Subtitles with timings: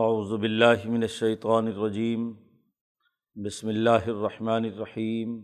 [0.00, 2.32] اعوذ باللہ من الشیطان الرجیم،
[3.44, 5.40] بسم اللہ الرحمن الرحیم۔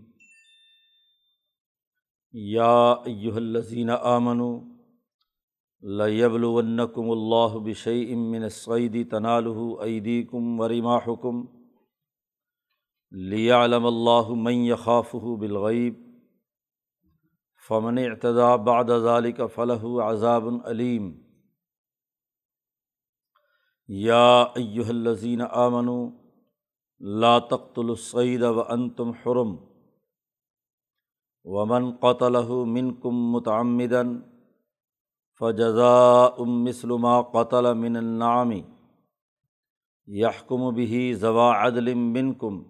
[2.33, 4.61] یا ایہا الذین آمنوا،
[5.81, 11.45] لیبلونکم اللہ بشیء من الصید تنالہ ایدیکم ورماحکم
[13.11, 15.95] لیعلم اللہ من یخافہ بالغیب،
[17.69, 21.24] فمن اعتدى بعد ذلك فلہ عذاب علیم۔
[23.89, 24.27] یا
[24.57, 26.03] ایہا الذین آمنوا
[27.23, 29.55] لا تقتلوا الصید وانتم حرم،
[31.47, 34.03] ومن قتلہ منکم متعمدا
[35.41, 38.53] فجزاء مثل ما قتل من النعم،
[40.09, 42.63] یحکم به ذوا عدل منکم،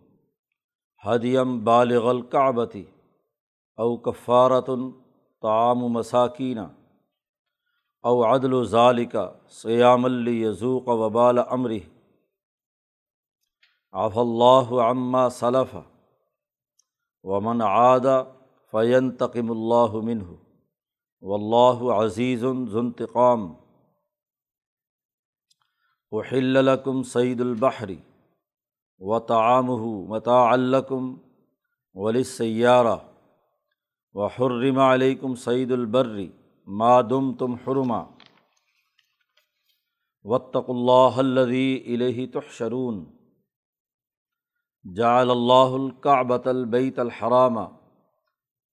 [1.03, 2.77] ہدیم بالغ الکعبۃ،
[3.79, 4.69] او کفارۃ
[5.43, 6.59] طعام مساکین
[8.05, 11.71] او عدل و ذالکا سیام الضوق وبال امر
[13.91, 15.77] آف اللہ عما صلف
[17.23, 18.07] ومن عاد
[18.73, 20.25] فین تقم اللہ منہ.
[21.21, 23.55] و اللہ عزیز ذنتقام
[26.11, 27.97] وحلکم سعید البحری
[28.99, 29.67] و تعام
[30.09, 31.15] متا الکم
[31.95, 32.97] ولی سیارہ
[34.15, 36.31] و حرم علیکم سعید البری
[36.67, 38.03] مادم تم حرما.
[40.25, 43.05] وطق اللہ الذي الہ تحشرون.
[44.85, 47.59] جعل اللہ الکعبۃ البیت الحرام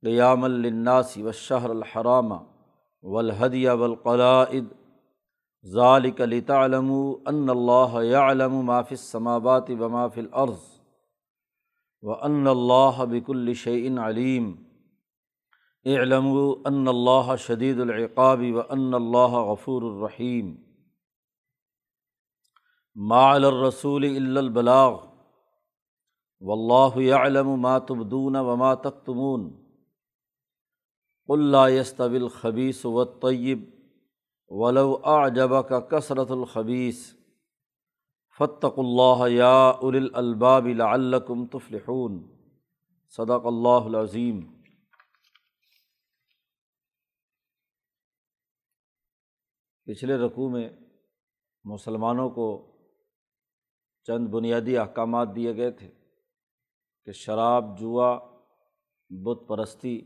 [0.04, 2.32] قیام للناس والشہر الحرام
[3.04, 4.66] والهدی والقلائد.
[5.66, 10.64] ذالک لتعلموا ان اللہ یعلم ما فی السماوات وما فی الارض
[12.04, 14.52] وان اللہ بكل شیء علیم
[15.86, 16.26] علم
[16.66, 20.56] ان اللہ شدید العقاب و ان اللہ غفور الرحیم.
[22.96, 25.00] مال الرسول البلاغ.
[26.40, 29.50] و اللہ علم ما تبدون وما تختمون
[31.28, 33.70] الخبیس و طیب
[34.50, 37.14] ولو اعجب کا کثرت الخبیس
[38.40, 42.24] فتق اللہ یا الالباب لعلکم تفلحون.
[43.10, 44.61] صدق اللہ العظیم.
[49.86, 50.70] پچھلے رقوع میں
[51.64, 52.78] مسلمانوں کو
[54.04, 55.92] چند بنیادی احکامات دیے گئے تھے
[57.06, 58.20] کہ شراب، جوا،
[59.10, 60.02] بت پرستی،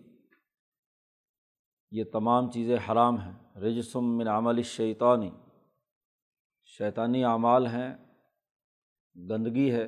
[1.92, 5.32] یہ تمام چیزیں حرام ہیں۔ رجسم من عمل شیطانی
[6.66, 7.96] شیطانی اعمال ہیں،
[9.30, 9.88] گندگی ہے،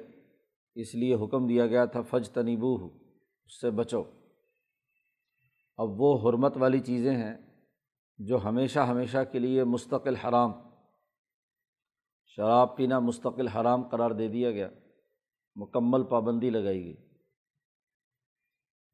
[0.76, 2.76] اس لیے حکم دیا گیا تھا فج تنیبو
[3.46, 4.04] اس سے بچو۔
[5.78, 7.47] اب وہ حرمت والی چیزیں ہیں
[8.20, 10.52] جو ہمیشہ ہمیشہ کے لیے مستقل حرام،
[12.26, 14.70] شراب پینا مستقل حرام قرار دے دیا گیا،
[15.56, 16.96] مکمل پابندی لگائی گئی۔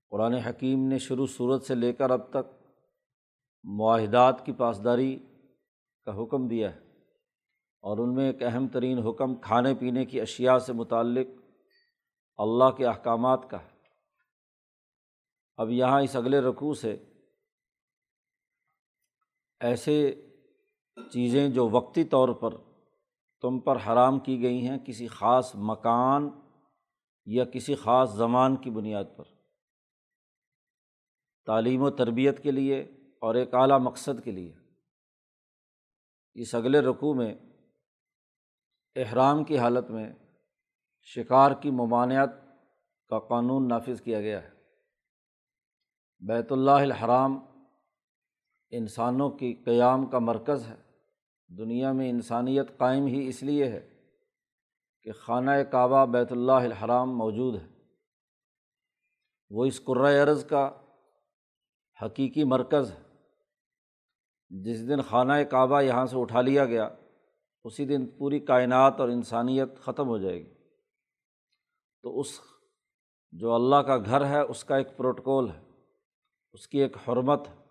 [0.10, 2.68] قرآن حکیم نے شروع صورت سے لے کر اب تک
[3.64, 5.20] معاہدات کی پاسداری
[6.06, 6.80] کا حکم دیا ہے
[7.82, 11.28] اور ان میں ایک اہم ترین حکم کھانے پینے کی اشیاء سے متعلق
[12.38, 13.70] اللہ کے احکامات کا ہے۔
[15.58, 17.13] اب یہاں اس اگلے رقوع سے
[19.64, 20.26] ایسے
[21.12, 22.54] چیزیں جو وقتی طور پر
[23.42, 26.30] تم پر حرام کی گئی ہیں کسی خاص مکان
[27.26, 29.24] یا کسی خاص زمان کی بنیاد پر۔
[31.46, 32.82] تعلیم و تربیت کے لیے
[33.22, 34.54] اور ایک اعلیٰ مقصد کے لیے۔
[36.34, 37.36] اس اگلے رقوع میں
[38.96, 40.14] احرام کی حالت میں
[41.02, 42.34] شکار کی ممانعت
[43.10, 44.50] کا قانون نافذ کیا گیا ہے۔
[46.20, 47.53] بیت اللہ الحرام
[48.78, 50.76] انسانوں کی قیام کا مرکز ہے۔
[51.58, 53.90] دنیا میں انسانیت قائم ہی اس لیے ہے
[55.04, 57.68] کہ خانہ کعبہ بیت اللہ الحرام موجود ہے۔
[59.50, 60.72] وہ اس قرۂۂ عرض کا
[62.06, 63.02] حقیقی مرکز ہے۔
[64.50, 66.90] جس دن خانہ کعبہ یہاں سے اٹھا لیا گیا،
[67.64, 70.54] اسی دن پوری کائنات اور انسانیت ختم ہو جائے گی۔
[72.02, 72.40] تو اس
[73.32, 75.62] جو اللہ کا گھر ہے، اس کا ایک پروٹکول ہے۔
[76.54, 77.63] اس کی ایک حرمت ہے۔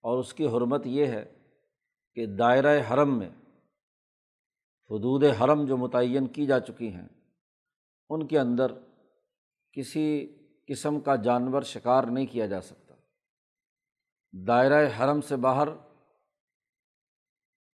[0.00, 1.24] اور اس کی حرمت یہ ہے
[2.14, 3.30] کہ دائرۂ حرم میں
[4.90, 7.08] حدود حرم جو متعین کی جا چکی ہیں،
[8.10, 8.72] ان کے اندر
[9.72, 10.36] کسی
[10.68, 12.94] قسم کا جانور شکار نہیں کیا جا سکتا۔
[14.46, 15.68] دائرۂ حرم سے باہر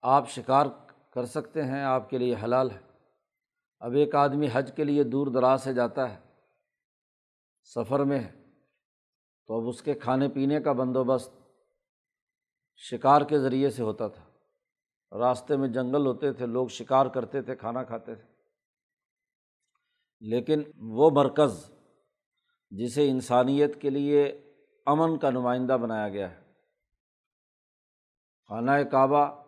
[0.01, 0.65] آپ شکار
[1.11, 2.81] کر سکتے ہیں، آپ کے لیے حلال ہے۔
[3.79, 6.19] اب ایک آدمی حج کے لیے دور دراز سے جاتا ہے،
[7.63, 8.31] سفر میں ہے،
[9.47, 11.42] تو اب اس کے کھانے پینے کا بندوبست
[12.75, 14.23] شکار کے ذریعے سے ہوتا تھا۔
[15.17, 18.33] راستے میں جنگل ہوتے تھے، لوگ شکار کرتے تھے، کھانا کھاتے تھے۔
[20.19, 21.71] لیکن وہ مرکز
[22.69, 24.23] جسے انسانیت کے لیے
[24.85, 26.51] امن کا نمائندہ بنایا گیا ہے۔
[28.47, 29.43] خانہ کعبہ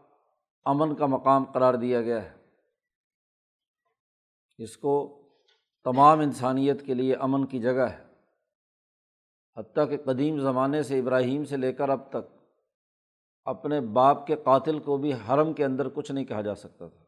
[0.66, 2.36] امن کا مقام قرار دیا گیا ہے۔
[4.58, 5.22] اس کو
[5.84, 8.06] تمام انسانیت کے لیے امن کی جگہ ہے۔
[9.58, 12.45] حتیٰ کہ قدیم زمانے سے ابراہیم سے لے کر اب تک
[13.46, 17.06] اپنے باپ کے قاتل کو بھی حرم کے اندر کچھ نہیں کہا جا سکتا تھا۔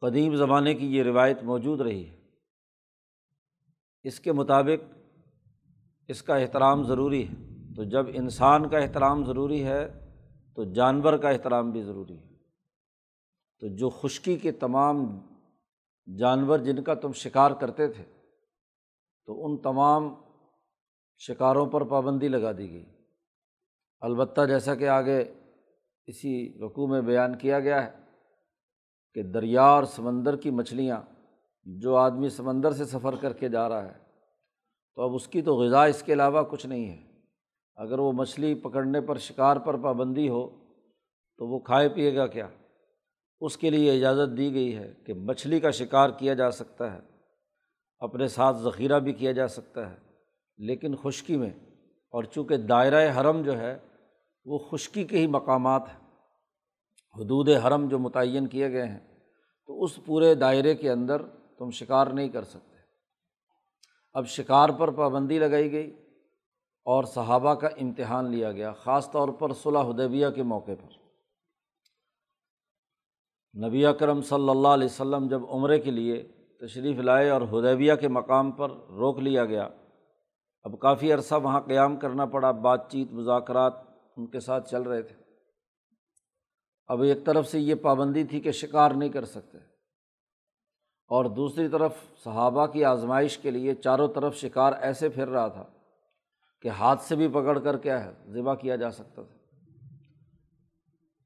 [0.00, 2.20] قدیم زمانے کی یہ روایت موجود رہی ہے۔
[4.02, 4.98] اس کے مطابق
[6.08, 10.14] اس کا احترام ضروری ہے۔ تو جب انسان کا احترام ضروری ہے،
[10.56, 12.28] تو جانور کا احترام بھی ضروری ہے۔
[13.60, 14.96] تو جو خشکی کے تمام
[16.18, 18.04] جانور جن کا تم شکار کرتے تھے،
[19.26, 20.14] تو ان تمام
[21.18, 23.01] شکاروں پر پابندی لگا دی گئی۔
[24.02, 25.24] البتہ جیسا کہ آگے
[26.06, 27.90] اسی رقوع میں بیان کیا گیا ہے
[29.14, 31.00] کہ دریا اور سمندر کی مچھلیاں
[31.64, 33.98] جو آدمی سمندر سے سفر کر کے جا رہا ہے،
[34.94, 37.20] تو اب اس کی تو غذا اس کے علاوہ کچھ نہیں ہے۔
[37.76, 40.48] اگر وہ مچھلی پکڑنے پر شکار پر پابندی ہو،
[41.38, 42.48] تو وہ کھائے پیے گا کیا؟
[43.40, 47.00] اس کے لیے اجازت دی گئی ہے کہ مچھلی کا شکار کیا جا سکتا ہے،
[47.98, 49.96] اپنے ساتھ ذخیرہ بھی کیا جا سکتا ہے۔
[50.58, 51.50] لیکن خشکی میں
[52.10, 53.78] اور چونکہ دائرۂ حرم جو ہے
[54.44, 56.00] وہ خشکی کے ہی مقامات ہیں۔
[57.16, 59.00] حدود حرم جو متعین کیے گئے ہیں،
[59.66, 61.22] تو اس پورے دائرے کے اندر
[61.58, 62.76] تم شکار نہیں کر سکتے۔
[64.12, 65.90] اب شکار پر پابندی لگائی گئی
[66.84, 71.02] اور صحابہ کا امتحان لیا گیا، خاص طور پر صلاح حدیبیہ کے موقع پر۔
[73.66, 76.22] نبی اکرم صلی اللہ علیہ وسلم جب عمرے کے لیے
[76.60, 79.68] تشریف لائے اور حدیبیہ کے مقام پر روک لیا گیا،
[80.62, 85.02] اب کافی عرصہ وہاں قیام کرنا پڑا، بات چیت، مذاکرات ان کے ساتھ چل رہے
[85.02, 85.14] تھے۔
[86.86, 89.58] اب ایک طرف سے یہ پابندی تھی کہ شکار نہیں کر سکتے
[91.08, 91.94] اور دوسری طرف
[92.24, 95.64] صحابہ کی آزمائش کے لیے چاروں طرف شکار ایسے پھر رہا تھا
[96.60, 99.34] کہ ہاتھ سے بھی پکڑ کر کیا ہے، ذبح کیا جا سکتا تھا۔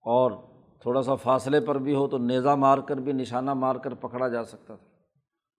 [0.00, 0.30] اور
[0.80, 4.28] تھوڑا سا فاصلے پر بھی ہو تو نیزا مار کر بھی نشانہ مار کر پکڑا
[4.28, 4.86] جا سکتا تھا۔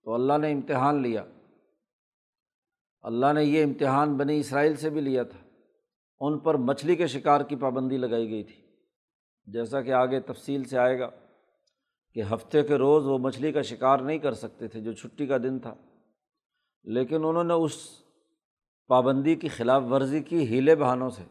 [0.04, 1.24] تو اللہ نے امتحان لیا۔
[3.02, 5.47] اللہ نے یہ امتحان بنی اسرائیل سے بھی لیا تھا۔
[6.20, 8.62] ان پر مچھلی کے شکار کی پابندی لگائی گئی تھی۔
[9.46, 11.10] جیسا کہ آگے تفصیل سے آئے گا
[12.14, 15.38] کہ ہفتے کے روز وہ مچھلی کا شکار نہیں کر سکتے تھے جو چھٹی کا
[15.38, 15.74] دن تھا۔
[16.84, 17.72] لیکن انہوں نے اس
[18.88, 21.22] پابندی کی خلاف ورزی کی ہیلے بہانوں سے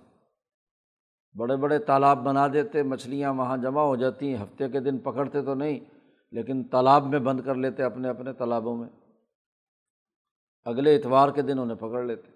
[1.38, 5.42] بڑے بڑے تالاب بنا دیتے، مچھلیاں وہاں جمع ہو جاتی ہیں ہفتے کے دن پکڑتے
[5.42, 5.80] تو نہیں،
[6.32, 8.90] لیکن تالاب میں بند کر لیتے اپنے اپنے تالابوں میں۔
[10.66, 12.32] اگلے اتوار کے دن انہیں پکڑ لیتے۔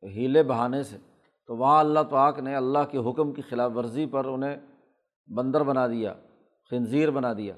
[0.00, 0.96] تو ہیلے بہانے سے
[1.46, 4.56] تو وہاں اللہ پاک نے اللہ کے حکم کی خلاف ورزی پر انہیں
[5.26, 6.14] بندر بنا دیا،
[6.70, 7.54] خنزیر بنا دیا۔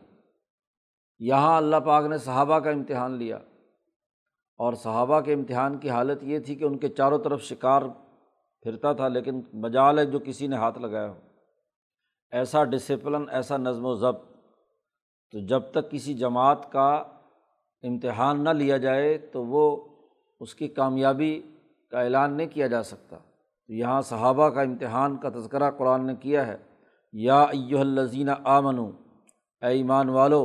[1.19, 3.37] یہاں اللہ پاک نے صحابہ کا امتحان لیا۔
[4.59, 7.83] اور صحابہ کے امتحان کی حالت یہ تھی کہ ان کے چاروں طرف شکار
[8.63, 11.21] پھرتا تھا، لیکن مجال ہے جو کسی نے ہاتھ لگایا ہو۔
[12.31, 14.37] ایسا ڈسپلن ایسا نظم و ضبط۔
[15.33, 16.95] تو جب تک کسی جماعت کا
[17.83, 19.89] امتحان نہ لیا جائے تو وہ
[20.41, 21.43] اس کی کامیابی
[21.91, 23.17] کا اعلان نہیں کیا جا سکتا۔
[23.69, 26.57] تو یہاں صحابہ کا امتحان کا تذکرہ قرآن نے کیا ہے،
[27.15, 28.87] یا ایو الزین آمنو،
[29.63, 30.43] اے ایمان والو،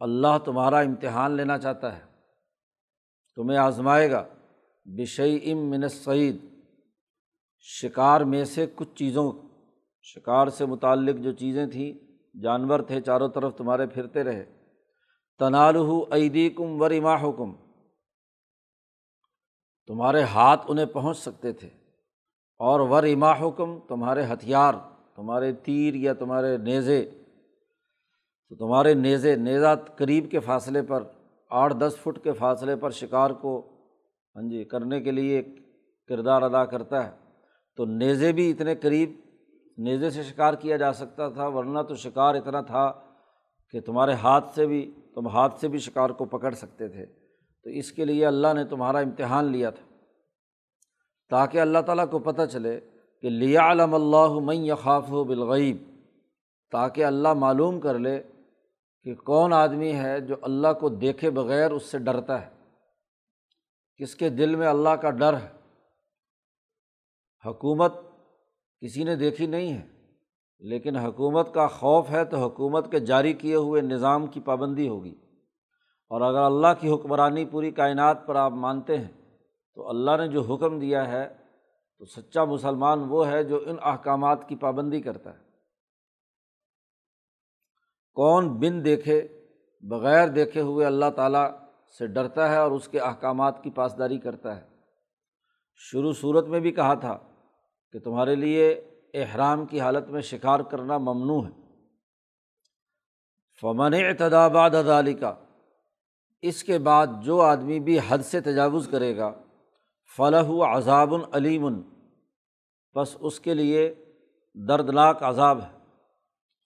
[0.00, 2.02] اللہ تمہارا امتحان لینا چاہتا ہے،
[3.36, 4.24] تمہیں آزمائے گا
[4.86, 6.36] بشئی ام من سعید
[7.66, 9.30] شکار میں سے کچھ چیزوں،
[10.06, 11.92] شکار سے متعلق جو چیزیں تھیں،
[12.42, 14.44] جانور تھے چاروں طرف تمہارے پھرتے رہے۔
[15.40, 17.52] تنالح عیدی کم ورما حکم
[19.88, 21.68] تمہارے ہاتھ انہیں پہنچ سکتے تھے۔
[22.58, 24.74] اور ور اما حکم تمہارے ہتھیار،
[25.16, 27.10] تمہارے تیر یا تمہارے نیزے۔
[28.48, 31.02] تو تمہارے نیزے نیزا قریب کے فاصلے پر،
[31.50, 33.66] آٹھ دس فٹ کے فاصلے پر شکار کو
[34.36, 35.42] ہاں جی کرنے کے لیے
[36.08, 37.10] کردار ادا کرتا ہے۔
[37.76, 39.12] تو نیزے بھی اتنے قریب
[39.78, 42.92] نیزے سے شکار کیا جا سکتا تھا، ورنہ تو شکار اتنا تھا
[43.70, 47.06] کہ تمہارے ہاتھ سے بھی، تم ہاتھ سے بھی شکار کو پکڑ سکتے تھے۔
[47.64, 49.87] تو اس کے لیے اللہ نے تمہارا امتحان لیا تھا۔
[51.30, 52.80] تاکہ اللہ تعالیٰ کو پتہ چلے
[53.22, 55.76] کہ لیا علم اللہ میں یخاف و بالغیب،
[56.70, 58.22] تاکہ اللہ معلوم کر لے
[59.02, 62.50] کہ کون آدمی ہے جو اللہ کو دیکھے بغیر اس سے ڈرتا ہے۔
[63.96, 65.48] کس کے دل میں اللہ کا ڈر ہے؟
[67.46, 67.92] حکومت
[68.80, 69.86] کسی نے دیکھی نہیں ہے،
[70.58, 75.14] لیکن حکومت کا خوف ہے تو حکومت کے جاری کیے ہوئے نظام کی پابندی ہوگی۔
[76.08, 79.17] اور اگر اللہ کی حکمرانی پوری کائنات پر آپ مانتے ہیں
[79.78, 81.36] تو اللہ نے جو حکم دیا ہے،
[81.98, 85.44] تو سچا مسلمان وہ ہے جو ان احکامات کی پابندی کرتا ہے۔
[88.14, 89.28] کون بن دیکھے،
[89.80, 91.50] بغیر دیکھے ہوئے اللہ تعالیٰ
[91.98, 94.66] سے ڈرتا ہے اور اس کے احکامات کی پاسداری کرتا ہے۔
[95.74, 97.18] شروع صورت میں بھی کہا تھا
[97.92, 98.70] کہ تمہارے لیے
[99.14, 101.62] احرام کی حالت میں شکار کرنا ممنوع ہے۔
[103.60, 105.34] فمن اعتداباد ادالی کا
[106.42, 109.42] اس کے بعد جو آدمی بھی حد سے تجاوز کرے گا
[110.16, 111.68] فلاح عذاب العلیم
[112.94, 113.94] بس اس کے لیے
[114.54, 115.78] دردناک عذاب ہے۔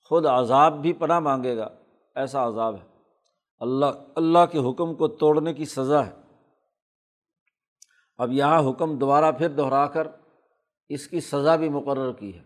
[0.08, 1.68] خود عذاب بھی پناہ مانگے گا،
[2.14, 2.88] ایسا عذاب ہے۔
[3.58, 6.12] اللہ اللہ کے حکم کو توڑنے کی سزا ہے۔
[8.18, 10.08] اب یہاں حکم دوبارہ پھر دہرا کر
[10.88, 12.42] اس کی سزا بھی مقرر کی ہے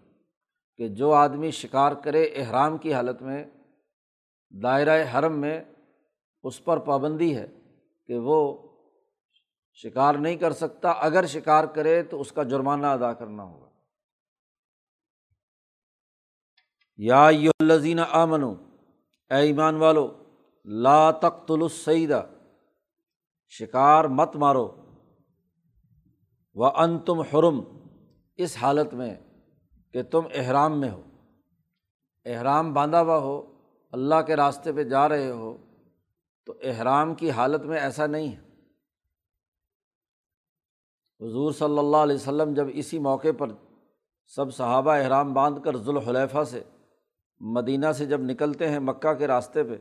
[0.77, 3.45] کہ جو آدمی شکار کرے احرام کی حالت میں،
[4.63, 5.65] دائرۂ حرم میں،
[6.43, 7.47] اس پر پابندی ہے
[8.07, 8.59] کہ وہ
[9.83, 13.69] شکار نہیں کر سکتا۔ اگر شکار کرے تو اس کا جرمانہ ادا کرنا ہوگا۔
[16.97, 20.23] یا الزین آمن اے ایمان والو،
[20.65, 22.27] لا تخت السعیدہ
[23.49, 24.77] شکار مت مارو۔
[26.55, 27.61] و ان تم حرم،
[28.37, 29.15] اس حالت میں
[29.93, 31.03] کہ تم احرام میں ہو۔
[32.25, 35.57] احرام باندھا ہوا ہو، اللہ کے راستے پہ جا رہے ہو،
[36.45, 38.46] تو احرام کی حالت میں ایسا نہیں ہے۔
[41.21, 43.49] حضور صلی اللہ علیہ وسلم جب اسی موقع پر
[44.27, 46.63] سب صحابہ احرام باندھ کر ذوالحلیفہ سے
[47.41, 49.77] مدینہ سے جب نکلتے ہیں مکہ کے راستے پہ،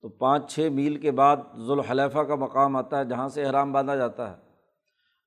[0.00, 3.96] تو پانچ چھ میل کے بعد ذوالحلیفہ کا مقام آتا ہے جہاں سے احرام باندھا
[3.96, 4.36] جاتا ہے۔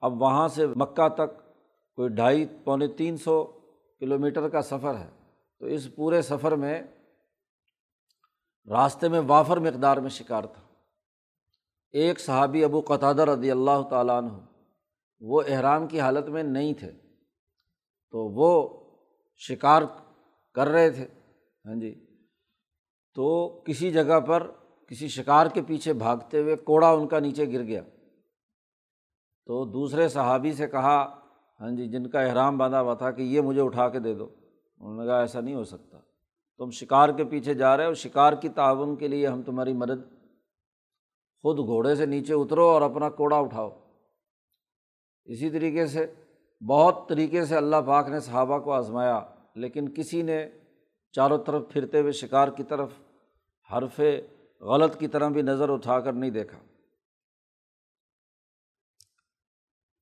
[0.01, 1.38] اب وہاں سے مکہ تک
[1.96, 3.44] کوئی ڈھائی پونے تین سو
[4.00, 5.10] کلو میٹر کا سفر ہے۔
[5.60, 6.84] تو اس پورے سفر میں
[8.70, 10.62] راستے میں وافر مقدار میں شکار تھا۔
[11.91, 14.34] ایک صحابی ابو قطع رضی اللہ تعالیٰ عنہ
[15.20, 16.92] وہ احرام کی حالت میں نہیں تھے۔
[18.12, 18.80] تو وہ
[19.36, 19.82] شکار
[20.54, 21.08] کر رہے تھے۔
[21.66, 22.06] ہاں جی۔
[23.16, 24.52] تو کسی جگہ پر
[24.88, 27.82] کسی شکار کے پیچھے بھاگتے ہوئے کوڑا ان کا نیچے گر گیا۔
[29.46, 31.20] تو دوسرے صحابی سے کہا
[31.60, 34.30] ہاں جی جن کا احرام باندھا ہوا تھا کہ یہ مجھے اٹھا کے دے دو۔
[34.80, 35.98] انہوں نے کہا، ایسا نہیں ہو سکتا۔
[36.58, 40.10] تم شکار کے پیچھے جا رہے ہو، شکار کی تعاون کے لیے ہم تمہاری مدد،
[41.42, 43.87] خود گھوڑے سے نیچے اترو اور اپنا کوڑا اٹھاؤ۔
[45.28, 46.14] اسی طریقے سے،
[46.68, 50.50] بہت طریقے سے اللہ پاک نے صحابہ کو آزمایا، لیکن کسی نے
[51.12, 52.90] چاروں طرف پھرتے ہوئے شکار کی طرف،
[53.74, 54.02] حرف
[54.62, 56.58] غلط کی طرح بھی نظر اٹھا کر نہیں دیکھا۔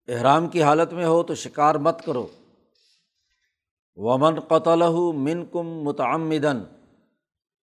[0.07, 2.27] احرام کی حالت میں ہو تو شکار مت کرو۔
[3.95, 6.63] ومن قطل من کم متعمدن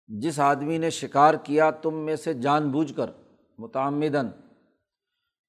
[0.07, 3.11] جس آدمی نے شکار کیا تم میں سے جان بوجھ کر
[3.57, 4.27] متعمدن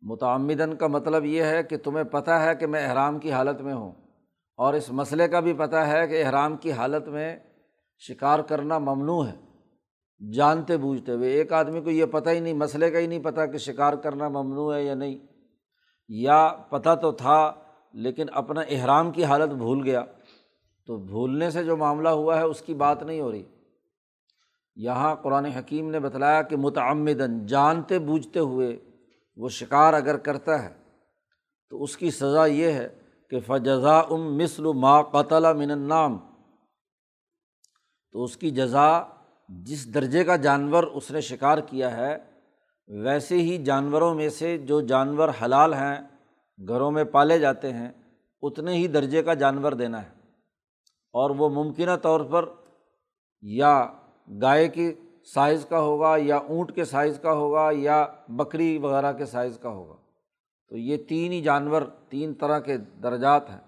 [0.03, 3.75] متعمدن کا مطلب یہ ہے کہ تمہیں پتہ ہے کہ میں احرام کی حالت میں
[3.75, 3.93] ہوں
[4.57, 7.37] اور اس مسئلے کا بھی پتہ ہے کہ احرام کی حالت میں
[7.99, 9.53] شکار کرنا ممنوع ہے
[10.33, 13.41] جانتے بوجھتے ہوئے۔ ایک آدمی کو یہ پتہ ہی نہیں، مسئلے کا ہی نہیں پتہ
[13.53, 15.19] کہ شکار کرنا ممنوع ہے یا نہیں۔
[16.09, 17.53] یا پتہ تو تھا
[17.93, 20.05] لیکن اپنا احرام کی حالت بھول گیا۔
[20.87, 23.43] تو بھولنے سے جو معاملہ ہوا ہے، اس کی بات نہیں ہو رہی۔
[24.77, 28.77] یہاں قرآن حکیم نے بتلایا کہ متعمدن جانتے بوجھتے ہوئے
[29.37, 30.75] وہ شکار اگر کرتا ہے،
[31.71, 32.89] تو اس کی سزا یہ ہے
[33.31, 36.19] کہ فجزا ام مثل ما قتل من النام۔
[38.13, 39.03] تو اس کی جزا
[39.49, 42.19] جس درجے کا جانور اس نے شکار کیا ہے،
[42.89, 46.01] ویسے ہی جانوروں میں سے جو جانور حلال ہیں،
[46.69, 47.93] گھروں میں پالے جاتے ہیں،
[48.43, 50.23] اتنے ہی درجے کا جانور دینا ہے۔
[51.13, 52.49] اور وہ ممکنہ طور پر
[53.43, 53.87] یا
[54.43, 59.27] گائے کی سائز کا ہوگا یا اونٹ کے سائز کا ہوگا یا بکری وغیرہ کے
[59.27, 59.97] سائز کا ہوگا۔
[60.69, 63.61] تو یہ تین ہی جانور، تین طرح کے درجات ہیں۔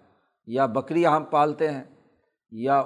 [0.47, 1.85] یا بکری ہم پالتے ہیں،
[2.51, 2.81] یا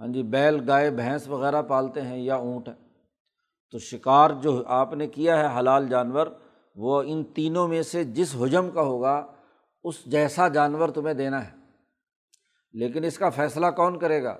[0.00, 2.74] ہاں جی بیل، گائے، بھینس وغیرہ پالتے ہیں یا اونٹ ہے
[3.70, 6.26] تو شکار جو آپ نے کیا ہے حلال جانور،
[6.76, 9.26] وہ ان تینوں میں سے جس حجم کا ہوگا،
[9.84, 11.56] اس جیسا جانور تمہیں دینا ہے۔
[12.72, 14.38] لیکن اس کا فیصلہ کون کرے گا؟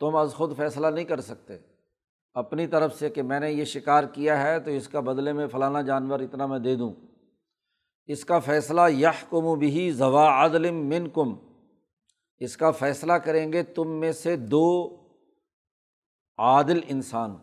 [0.00, 1.58] تم از خود فیصلہ نہیں کر سکتے۔
[2.38, 5.46] اپنی طرف سے کہ میں نے یہ شکار کیا ہے تو اس کا بدلے میں
[5.46, 6.92] فلانا جانور اتنا میں دے دوں۔
[8.06, 11.34] اس کا فیصلہ یہ کم و بھی ضوا عدلم من کم
[12.38, 14.96] اس کا فیصلہ کریں گے تم میں سے دو
[16.38, 17.34] عادل انسان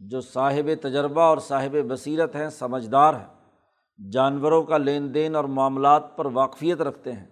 [0.00, 3.34] جو صاحب تجربہ اور صاحب بصیرت ہیں، سمجھدار ہیں۔
[4.10, 7.26] جانوروں کا لین دین اور معاملات پر واقفیت رکھتے ہیں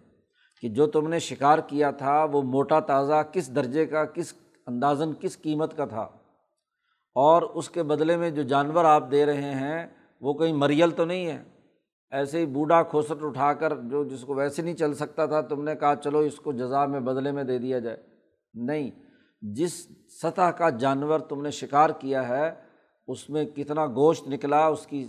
[0.61, 4.35] کہ جو تم نے شکار کیا تھا وہ موٹا تازہ کس درجے کا، کس
[4.67, 6.09] اندازاً کس قیمت کا تھا۔
[7.15, 9.87] اور اس کے بدلے میں جو جانور آپ دے رہے ہیں،
[10.21, 11.43] وہ کہیں مریل تو نہیں ہے۔
[12.11, 15.65] ایسے ہی بوڑھا کھوسٹ اٹھا کر جو جس کو ویسے نہیں چل سکتا تھا، تم
[15.65, 17.97] نے کہا چلو اس کو جزا میں بدلے میں دے دیا جائے۔
[18.55, 18.91] نہیں،
[19.43, 19.87] جس
[20.23, 22.51] سطح کا جانور تم نے شکار کیا ہے،
[23.09, 25.09] اس میں کتنا گوشت نکلا، اس کی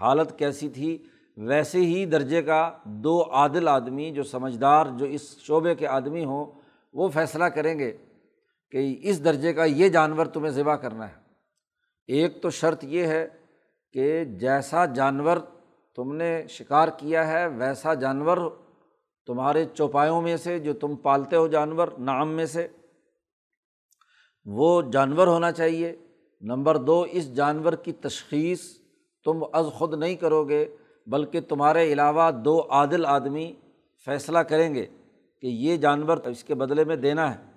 [0.00, 0.98] حالت کیسی تھی،
[1.36, 6.44] ویسے ہی درجے کا دو عادل آدمی جو سمجھدار، جو اس شعبے کے آدمی ہوں،
[6.92, 7.96] وہ فیصلہ کریں گے۔
[8.70, 11.14] کہ اس درجے کا یہ جانور تمہیں ذبح کرنا ہے۔
[12.06, 13.28] ایک تو شرط یہ ہے
[13.92, 15.36] کہ جیسا جانور
[15.96, 18.38] تم نے شکار کیا ہے، ویسا جانور
[19.26, 22.68] تمہارے چوپایوں میں سے، جو تم پالتے ہو جانور نام میں سے،
[24.44, 25.96] وہ جانور ہونا چاہیے۔
[26.40, 28.60] نمبر دو، اس جانور کی تشخیص
[29.24, 33.52] تم از خود نہیں کرو گے، بلکہ تمہارے علاوہ دو عادل آدمی
[34.04, 34.86] فیصلہ کریں گے
[35.40, 37.49] کہ یہ جانور اس کے بدلے میں دینا ہے۔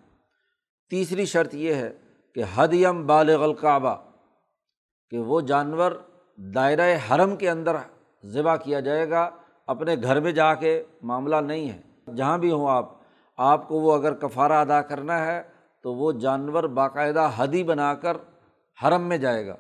[0.94, 1.92] تیسری شرط یہ ہے
[2.36, 3.96] کہ حدیم بالغ القعبہ،
[5.10, 5.92] کہ وہ جانور
[6.38, 7.76] دائرۂ حرم کے اندر
[8.26, 9.30] ذبح کیا جائے گا،
[9.68, 12.90] اپنے گھر میں جا کے معاملہ نہیں ہے۔ جہاں بھی ہوں آپ
[13.38, 15.42] آپ کو وہ اگر کفارہ ادا کرنا ہے
[15.84, 18.18] تو وہ جانور باقاعدہ حدی بنا کر
[18.84, 19.56] حرم میں جائے گا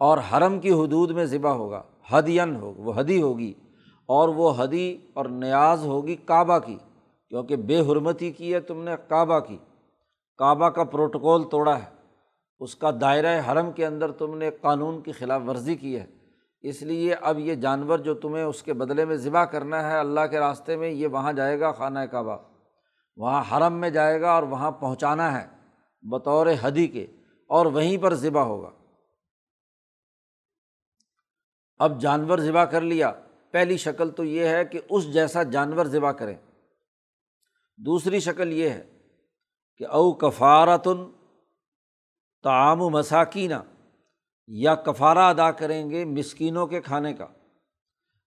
[0.00, 3.52] اور حرم کی حدود میں ذبح ہوگا۔ حدین ہو وہ حدی ہوگی
[4.08, 6.78] اور وہ حدی اور نیاز ہوگی کعبہ کی،
[7.28, 9.58] کیونکہ بے حرمتی کی ہے تم نے کعبہ کی۔
[10.38, 12.02] کعبہ کا پروٹوکول توڑا ہے۔
[12.58, 16.06] اس کا دائرۂ حرم کے اندر تم نے قانون کی خلاف ورزی کی ہے۔
[16.60, 20.20] اس لیے اب یہ جانور جو تمہیں اس کے بدلے میں ذبح کرنا ہے، اللہ
[20.30, 22.36] کے راستے میں یہ وہاں جائے گا، خانہ کعبہ۔
[23.16, 25.48] وہاں حرم میں جائے گا اور وہاں پہنچانا ہے،
[26.02, 27.06] بطور حدی کے،
[27.48, 28.70] اور وہیں پر ذبح ہوگا۔
[31.78, 33.12] اب جانور ذبح کر لیا۔
[33.50, 36.36] پہلی شکل تو یہ ہے کہ اس جیسا جانور ذبح کریں۔
[37.76, 39.01] دوسری شکل یہ ہے
[39.82, 41.04] کہ او کفارتن
[42.44, 43.54] تعام و مساکینہ،
[44.46, 47.26] یا کفارہ ادا کریں گے مسکینوں کے کھانے کا۔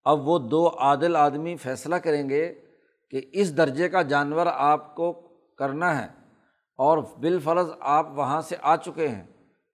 [0.05, 2.53] اب وہ دو عادل آدمی فیصلہ کریں گے
[3.09, 5.11] کہ اس درجے کا جانور آپ کو
[5.57, 6.07] کرنا ہے
[6.79, 9.23] اور بالفرض آپ وہاں سے آ چکے ہیں۔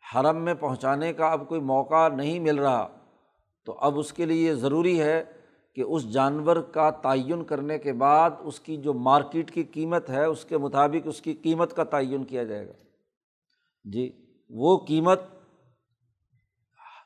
[0.03, 2.87] حرم میں پہنچانے کا اب کوئی موقع نہیں مل رہا،
[3.65, 5.23] تو اب اس کے لیے یہ ضروری ہے
[5.75, 10.25] کہ اس جانور کا تعین کرنے کے بعد اس کی جو مارکیٹ کی قیمت ہے،
[10.25, 12.73] اس کے مطابق اس کی قیمت کا تعین کیا جائے گا۔
[13.83, 15.21] جی وہ قیمت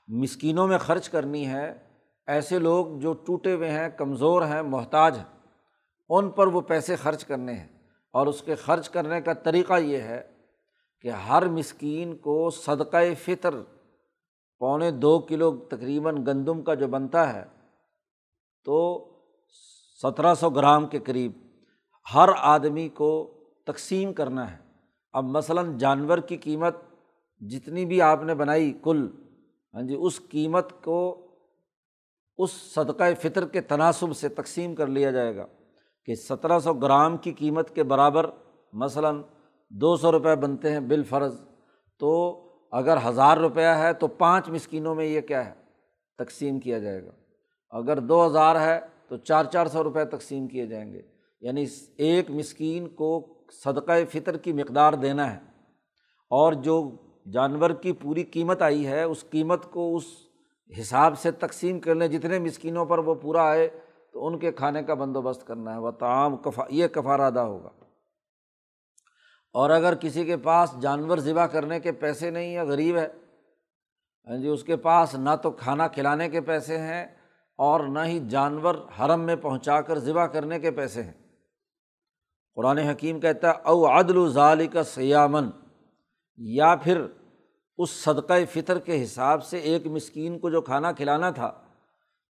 [0.08, 1.74] مسکینوں میں خرچ کرنی ہے۔
[2.28, 5.40] ایسے لوگ جو ٹوٹے ہوئے ہیں، کمزور ہیں، محتاج ہیں،
[6.10, 7.68] ان پر وہ پیسے خرچ کرنے ہیں۔
[8.12, 10.24] اور اس کے خرچ کرنے کا طریقہ یہ ہے
[11.02, 13.56] کہ ہر مسکین کو صدقۂ فطر،
[14.60, 17.55] پونے دو کلو تقریباً گندم کا جو بنتا ہے
[18.66, 19.10] تو
[20.02, 21.32] سترہ سو گرام کے قریب
[22.14, 23.32] ہر آدمی کو
[23.66, 24.58] تقسیم کرنا ہے۔
[25.14, 26.76] اب مثلاً جانور کی قیمت
[27.40, 29.10] جتنی بھی آپ نے بنائی کل
[29.74, 31.28] ہاں جی اس قیمت کو
[32.38, 35.46] اس صدقۂ فطر کے تناسب سے تقسیم کر لیا جائے گا
[36.06, 38.26] کہ سترہ سو گرام کی قیمت کے برابر
[38.74, 39.22] مثلاً
[39.70, 41.42] دو سو روپئے بنتے ہیں بال فرض۔
[42.00, 45.54] تو اگر ہزار روپیہ ہے تو پانچ مسکینوں میں یہ کیا ہے؟
[46.18, 47.12] تقسیم کیا جائے گا۔
[47.76, 51.02] اگر دو ہزار ہے تو چار چار سو روپئے تقسیم کیے جائیں گے۔
[51.42, 51.66] یعنی
[51.98, 53.28] ایک مسکین کو
[53.64, 55.40] صدقۂ فطر کی مقدار دینا ہے۔
[56.30, 56.92] اور جو
[57.34, 60.04] جانور کی پوری قیمت آئی ہے، اس قیمت کو اس
[60.82, 63.70] حساب سے تقسیم کر لیں۔ جتنے مسکینوں پر وہ پورا آئے
[64.14, 67.70] تو ان کے کھانے کا بندوبست کرنا ہے۔ وہ تعام کفا، یہ کفارہ ادا ہوگا۔
[69.54, 73.08] اور اگر کسی کے پاس جانور ذبح کرنے کے پیسے نہیں یا غریب ہے
[74.28, 77.25] ہاں جی اس کے پاس نہ تو کھانا کھلانے کے پیسے ہیں
[77.58, 81.14] اور نہ ہی جانور حرم میں پہنچا کر ذبح کرنے کے پیسے ہیں۔
[82.56, 85.50] قرآن حکیم کہتا ہے، او عدل و ظال کا سیامن
[86.38, 87.06] یا پھر،
[87.78, 91.62] اس صدقۂ فطر کے حساب سے ایک مسکین کو جو کھانا کھلانا تھا،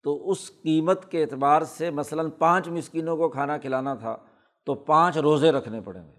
[0.03, 4.17] تو اس قیمت کے اعتبار سے مثلاً پانچ مسکینوں کو کھانا کھلانا تھا،
[4.67, 6.13] تو پانچ روزے رکھنے پڑیں گے۔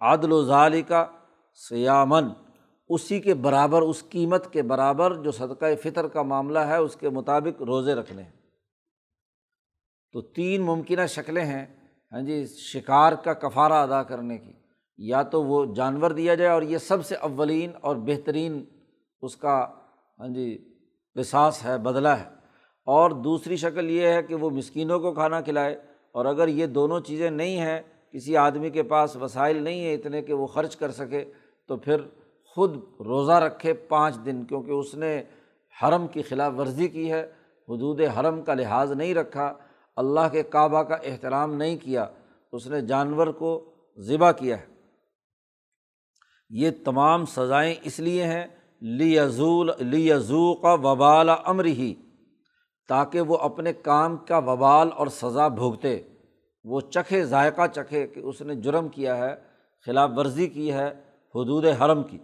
[0.00, 1.06] عادل و ظالی کا
[1.68, 2.28] سیامن
[2.94, 7.08] اسی کے برابر، اس قیمت کے برابر جو صدقۂ فطر کا معاملہ ہے، اس کے
[7.08, 8.22] مطابق روزے رکھنے
[10.12, 11.66] تو تین ممکنہ شکلیں ہیں
[12.12, 14.52] ہاں جی شکار کا کفارہ ادا کرنے کی۔
[14.98, 18.64] یا تو وہ جانور دیا جائے اور یہ سب سے اولین اور بہترین
[19.22, 19.66] اس کا
[20.18, 20.74] ہاں جی
[21.16, 22.28] احساس ہے، بدلہ ہے۔
[22.84, 25.74] اور دوسری شکل یہ ہے کہ وہ مسکینوں کو کھانا کھلائے۔
[26.12, 27.80] اور اگر یہ دونوں چیزیں نہیں ہیں،
[28.12, 31.24] کسی آدمی کے پاس وسائل نہیں ہیں اتنے کہ وہ خرچ کر سکے،
[31.66, 31.96] تو پھر
[32.54, 35.22] خود روزہ رکھے پانچ دن، کیونکہ اس نے
[35.82, 37.22] حرم کی خلاف ورزی کی ہے،
[37.68, 39.52] حدود حرم کا لحاظ نہیں رکھا،
[39.96, 42.06] اللہ کے کعبہ کا احترام نہیں کیا،
[42.52, 44.66] اس نے جانور کو ذبح کیا ہے۔
[46.50, 48.46] یہ تمام سزائیں اس لیے ہیں
[48.82, 50.08] لی عضول لی
[50.62, 51.94] کا وبال امر ہی
[52.88, 56.00] تاکہ وہ اپنے کام کا وبال اور سزا بھوگتے۔
[56.64, 59.34] وہ چکھے، ذائقہ چکھے کہ اس نے جرم کیا ہے،
[59.86, 60.88] خلاف ورزی کی ہے،
[61.34, 62.18] حدود حرم کی۔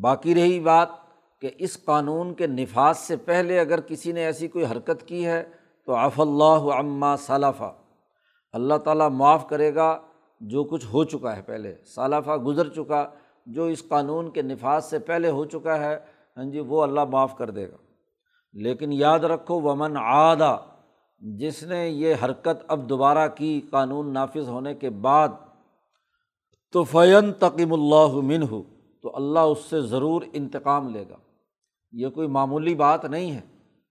[0.00, 0.88] باقی رہی بات
[1.40, 5.44] کہ اس قانون کے نفاذ سے پہلے اگر کسی نے ایسی کوئی حرکت کی ہے
[5.86, 7.72] تو آف اللہ عمہ صلافہ
[8.52, 10.00] اللہ تعالیٰ معاف کرے گا
[10.40, 13.06] جو کچھ ہو چکا ہے پہلے۔ صالافہ گزر چکا،
[13.46, 15.98] جو اس قانون کے نفاذ سے پہلے ہو چکا ہے
[16.36, 17.76] ہاں جی وہ اللہ معاف کر دے گا۔
[18.52, 20.56] لیکن یاد رکھو، ومن عادہ
[21.18, 25.28] جس نے یہ حرکت اب دوبارہ کی قانون نافذ ہونے کے بعد،
[26.72, 28.62] تو فین تقیم اللہ من ہو
[29.04, 31.16] تو اللہ اس سے ضرور انتقام لے گا۔
[31.92, 33.40] یہ کوئی معمولی بات نہیں ہے۔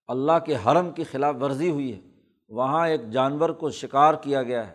[0.07, 1.99] اللہ کے حرم کی خلاف ورزی ہوئی ہے۔
[2.49, 4.73] وہاں ایک جانور کو شکار کیا گیا ہے،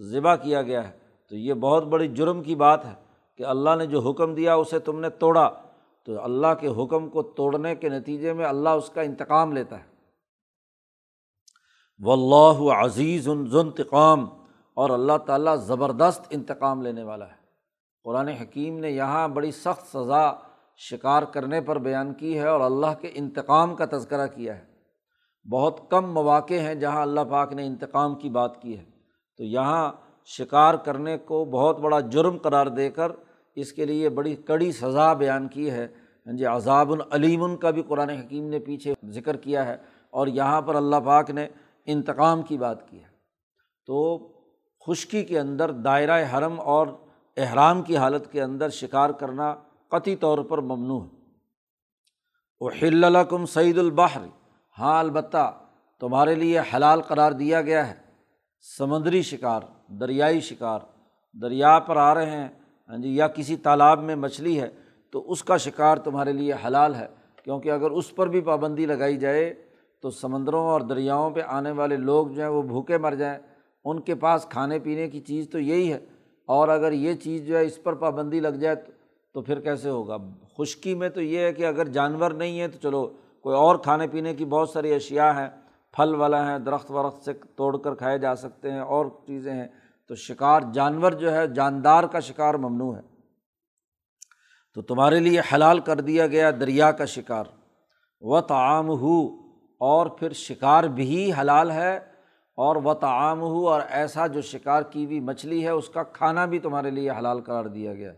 [0.00, 0.98] ذبح کیا گیا ہے۔
[1.28, 2.94] تو یہ بہت بڑی جرم کی بات ہے
[3.36, 5.50] کہ اللہ نے جو حکم دیا اسے تم نے توڑا۔
[6.04, 9.84] تو اللہ کے حکم کو توڑنے کے نتیجے میں اللہ اس کا انتقام لیتا ہے۔
[12.04, 14.26] و اللہ عزیز ذنتقام
[14.74, 17.39] اور اللہ تعالیٰ زبردست انتقام لینے والا ہے۔
[18.04, 20.32] قرآن حکیم نے یہاں بڑی سخت سزا
[20.76, 24.64] شکار کرنے پر بیان کی ہے اور اللہ کے انتقام کا تذکرہ کیا ہے۔
[25.50, 28.84] بہت کم مواقع ہیں جہاں اللہ پاک نے انتقام کی بات کی ہے۔
[29.36, 29.92] تو یہاں
[30.26, 33.12] شکار کرنے کو بہت بڑا جرم قرار دے کر
[33.54, 35.88] اس کے لیے بڑی کڑی سزا بیان کی ہے۔
[36.26, 39.76] ہاں جی عذاب العلیم کا بھی قرآن حکیم نے پیچھے ذکر کیا ہے
[40.10, 41.48] اور یہاں پر اللہ پاک نے
[41.86, 43.08] انتقام کی بات کی ہے۔
[43.86, 44.18] تو
[44.86, 46.86] خشکی کے اندر دائرۂ حرم اور
[47.36, 49.54] احرام کی حالت کے اندر شکار کرنا
[49.88, 51.08] قطعی طور پر ممنوع ہے۔
[52.60, 54.20] وہ ہلکم سعید البحر۔
[54.78, 55.54] ہاں البتہ
[56.00, 57.94] تمہارے لیے حلال قرار دیا گیا ہے۔
[58.78, 60.78] سمندری شکار، دریائی شکار،
[61.42, 62.48] دریا پر آ رہے ہیں
[62.88, 64.68] ہاں جی یا کسی تالاب میں مچھلی ہے،
[65.10, 67.06] تو اس کا شکار تمہارے لیے حلال ہے۔
[67.44, 69.54] کیونکہ اگر اس پر بھی پابندی لگائی جائے،
[70.02, 73.38] تو سمندروں اور دریاؤں پہ آنے والے لوگ جو ہیں، وہ بھوکے مر جائیں۔
[73.84, 75.98] ان کے پاس کھانے پینے کی چیز تو یہی ہے۔
[76.50, 78.76] اور اگر یہ چیز جو ہے اس پر پابندی لگ جائے
[79.34, 80.16] تو پھر کیسے ہوگا؟
[80.58, 83.10] خشکی میں تو یہ ہے کہ اگر جانور نہیں ہے تو چلو،
[83.40, 85.48] کوئی اور کھانے پینے کی بہت ساری اشیا ہیں،
[85.92, 89.66] پھل والا ہیں، درخت ورخت سے توڑ کر کھائے جا سکتے ہیں، اور چیزیں ہیں۔
[90.08, 93.00] تو شکار جانور جو ہے، جاندار کا شکار ممنوع ہے۔
[94.74, 97.44] تو تمہارے لیے حلال کر دیا گیا دریا کا شکار۔
[98.20, 99.26] و تعام ہو
[99.80, 102.09] اور پھر شکار بھی حلال ہے۔
[102.60, 106.46] اور و تعام ہو اور ایسا جو شکار کی ہوئی مچھلی ہے، اس کا کھانا
[106.46, 108.12] بھی تمہارے لیے حلال قرار دیا گیا۔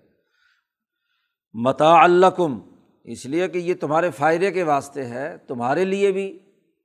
[1.54, 2.58] متا الکم
[3.04, 6.38] اس لیے کہ یہ تمہارے فائدے کے واسطے ہے، تمہارے لیے بھی،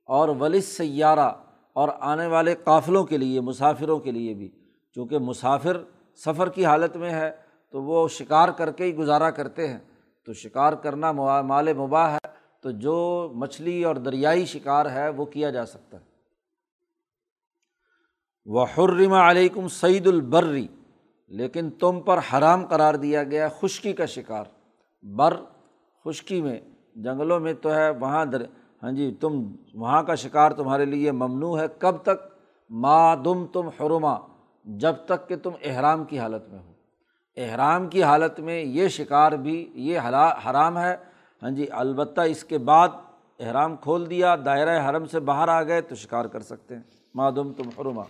[0.06, 1.30] اور ولس سیارہ
[1.72, 4.48] اور آنے والے قافلوں کے لیے، مسافروں کے لیے بھی۔
[4.94, 5.76] چونکہ مسافر
[6.24, 7.30] سفر کی حالت میں ہے،
[7.72, 9.78] تو وہ شکار کر کے ہی گزارا کرتے ہیں۔
[10.26, 12.28] تو شکار کرنا مال مباح ہے،
[12.62, 12.96] تو جو
[13.34, 16.07] مچھلی اور دریائی شکار ہے، وہ کیا جا سکتا ہے؟
[18.50, 20.68] وہ حرمہ علیکم سعید البری
[21.28, 24.44] لیکن تم پر حرام قرار دیا گیا خشکی کا شکار۔
[25.02, 25.36] بر،
[26.04, 26.60] خشکی میں،
[26.96, 28.42] جنگلوں میں تو ہے، وہاں در
[28.82, 32.36] ہاں جی تم، وہاں کا شکار تمہارے لیے ممنوع ہے۔ کب تک؟
[32.70, 34.16] مادم تم حرما،
[34.64, 36.72] جب تک کہ تم احرام کی حالت میں ہو۔
[37.36, 39.98] احرام کی حالت میں یہ شکار بھی یہ
[40.50, 40.96] حرام ہے۔
[41.42, 42.88] ہاں جی البتہ اس کے بعد
[43.38, 46.82] احرام کھول دیا دائرۂ حرم سے باہر آ گئے تو شکار کر سکتے ہیں۔
[47.14, 48.02] مادم تم حرما۔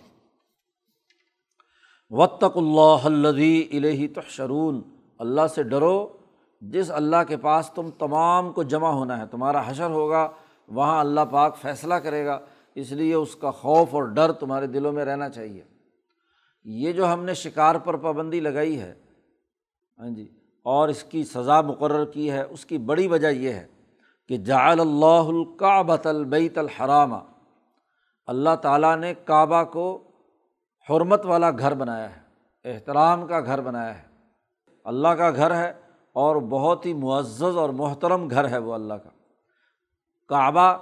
[2.11, 4.81] وطق اللہ الدی الہی تحشرون۔
[5.17, 6.07] اللہ سے ڈرو،
[6.61, 10.29] جس اللہ کے پاس تم تمام کو جمع ہونا ہے، تمہارا حشر ہوگا،
[10.67, 12.39] وہاں اللہ پاک فیصلہ کرے گا۔
[12.75, 15.63] اس لیے اس کا خوف اور ڈر تمہارے دلوں میں رہنا چاہیے۔
[16.63, 18.93] یہ جو ہم نے شکار پر پابندی لگائی ہے
[19.99, 20.27] ہاں جی
[20.63, 23.67] اور اس کی سزا مقرر کی ہے، اس کی بڑی وجہ یہ ہے
[24.27, 27.15] کہ جعل اللہ القعبۃ البیت الحرامہ۔
[28.27, 30.08] اللہ تعالیٰ نے کعبہ کو
[30.89, 32.21] حرمت والا گھر بنایا ہے،
[32.71, 34.03] احترام کا گھر بنایا ہے۔
[34.83, 35.73] اللہ کا گھر ہے
[36.13, 39.09] اور بہت ہی معزز اور محترم گھر ہے وہ اللہ کا۔
[40.27, 40.77] کعبہ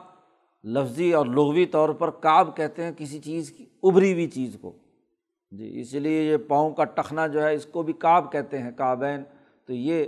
[0.64, 4.72] لفظی اور لغوی طور پر کعب کہتے ہیں کسی چیز کی، ابھری ہوئی چیز کو۔
[5.52, 8.72] جی اسی لیے یہ پاؤں کا ٹخنا جو ہے، اس کو بھی کعب کہتے ہیں،
[8.72, 9.24] کعبین۔
[9.66, 10.06] تو یہ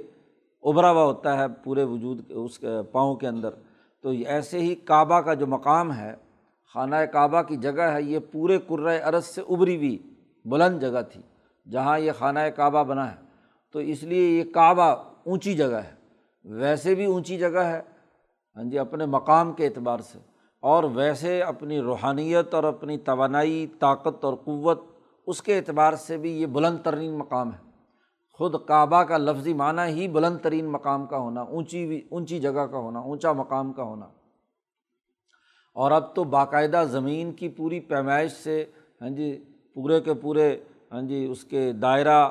[0.63, 3.49] ابھرا ہوا ہوتا ہے پورے وجود اس کے پاؤں کے اندر۔
[4.01, 6.15] تو ایسے ہی کعبہ کا جو مقام ہے
[6.73, 9.97] خانہ کعبہ کی جگہ ہے، یہ پورے کرۂ ارض سے ابھری ہوئی
[10.45, 11.21] بلند جگہ تھی،
[11.71, 13.15] جہاں یہ خانہ کعبہ بنا ہے۔
[13.73, 15.99] تو اس لیے یہ کعبہ اونچی جگہ ہے۔
[16.43, 17.82] ویسے بھی اونچی جگہ ہے
[18.55, 20.19] ہاں جی اپنے مقام کے اعتبار سے۔
[20.62, 24.82] اور ویسے اپنی روحانیت اور اپنی توانائی، طاقت اور قوت،
[25.27, 27.69] اس کے اعتبار سے بھی یہ بلند ترین مقام ہے۔
[28.34, 32.77] خود کعبہ کا لفظی معنی ہی بلند ترین مقام کا ہونا، اونچی اونچی جگہ کا
[32.77, 34.05] ہونا، اونچا مقام کا ہونا۔
[35.75, 38.63] اور اب تو باقاعدہ زمین کی پوری پیمائش سے
[39.01, 40.55] ہاں جی پورے کے پورے
[40.91, 42.29] ہاں جی اس کے دائرہ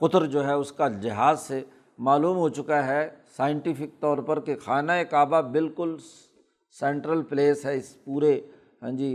[0.00, 1.62] قطر جو ہے، اس کا جہاز سے
[1.98, 5.96] معلوم ہو چکا ہے۔ سائنٹیفک طور پر کہ خانہ کعبہ بالکل
[6.80, 8.40] سینٹرل پلیس ہے اس پورے
[8.82, 9.10] ہاں جی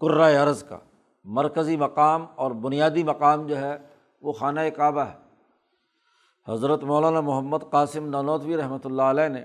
[0.00, 0.78] کرۂ عرض کا۔
[1.24, 3.76] مرکزی مقام اور بنیادی مقام جو ہے،
[4.22, 9.40] وہ خانہ کعبہ ہے۔ حضرت مولانا محمد قاسم ننوتوی رحمۃ اللہ علیہ نے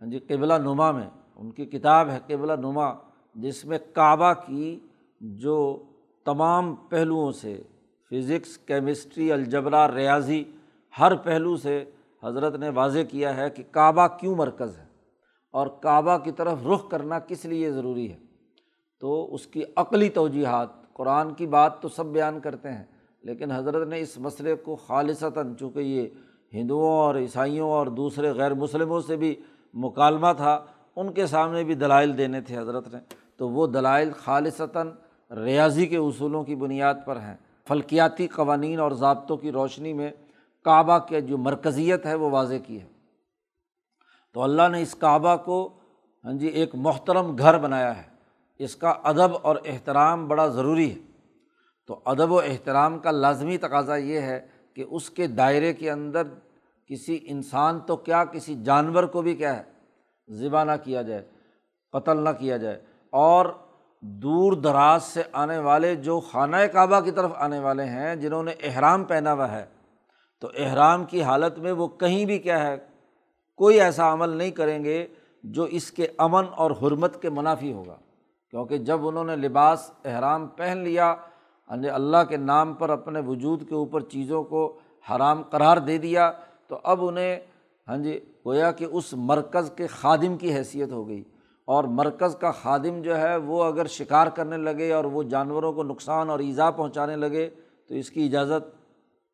[0.00, 2.90] ہاں جی قبلہ نما میں ان کی کتاب ہے قبلہ نما،
[3.34, 4.78] جس میں کعبہ کی
[5.20, 5.82] جو
[6.24, 7.62] تمام پہلوؤں سے،
[8.10, 10.44] فزکس، کیمسٹری، الجبرا، ریاضی،
[10.98, 11.84] ہر پہلو سے
[12.24, 14.86] حضرت نے واضح کیا ہے کہ کعبہ کیوں مرکز ہے
[15.50, 18.18] اور کعبہ کی طرف رخ کرنا کس لیے ضروری ہے۔
[19.00, 22.84] تو اس کی عقلی توجیحات، قرآن کی بات تو سب بیان کرتے ہیں،
[23.22, 26.08] لیکن حضرت نے اس مسئلے کو خالصتاً، چونکہ یہ
[26.52, 29.34] ہندوؤں اور عیسائیوں اور دوسرے غیر مسلموں سے بھی
[29.74, 30.64] مکالمہ تھا
[31.00, 32.98] ان کے سامنے بھی دلائل دینے تھے حضرت نے۔
[33.36, 34.90] تو وہ دلائل خالصتاً
[35.44, 37.36] ریاضی کے اصولوں کی بنیاد پر ہیں۔
[37.68, 40.10] فلکیاتی قوانین اور ضابطوں کی روشنی میں
[40.64, 42.86] کعبہ کے جو مرکزیت ہے وہ واضح کی ہے۔
[44.34, 45.78] تو اللہ نے اس کعبہ کو
[46.24, 48.02] ہاں جی ایک محترم گھر بنایا ہے۔
[48.58, 50.98] اس کا ادب اور احترام بڑا ضروری ہے۔
[51.86, 56.22] تو ادب و احترام کا لازمی تقاضا یہ ہے کہ اس کے دائرے کے اندر
[56.86, 59.77] کسی انسان تو کیا، کسی جانور کو بھی کیا ہے
[60.30, 61.22] ذبح نہ کیا جائے،
[61.92, 63.46] قتل نہ کیا جائے۔ اور
[64.00, 68.52] دور دراز سے آنے والے جو خانہ کعبہ کی طرف آنے والے ہیں، جنہوں نے
[68.62, 69.66] احرام پہنا ہوا ہے،
[70.40, 72.76] تو احرام کی حالت میں وہ کہیں بھی کیا ہے،
[73.56, 75.06] کوئی ایسا عمل نہیں کریں گے
[75.42, 77.96] جو اس کے امن اور حرمت کے منافی ہوگا۔
[78.50, 81.14] کیونکہ جب انہوں نے لباس احرام پہن لیا
[81.70, 84.78] یعنی اللہ کے نام پر اپنے وجود کے اوپر چیزوں کو
[85.10, 86.32] حرام قرار دے دیا،
[86.66, 87.40] تو اب انہیں
[87.88, 91.24] ہاں جی گویا کہ اس مرکز کے خادم کی حیثیت ہو گئی۔
[91.64, 95.82] اور مرکز کا خادم جو ہے، وہ اگر شکار کرنے لگے اور وہ جانوروں کو
[95.82, 97.50] نقصان اور ایزا پہنچانے لگے،
[97.88, 98.76] تو اس کی اجازت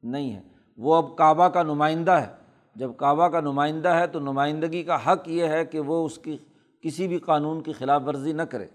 [0.02, 0.42] نہیں ہے۔
[0.76, 2.26] وہ اب کعبہ کا نمائندہ ہے۔
[2.74, 6.38] جب کعبہ کا نمائندہ ہے، تو نمائندگی کا حق یہ ہے کہ وہ اس کی
[6.80, 8.66] کسی بھی قانون کی خلاف ورزی نہ کرے۔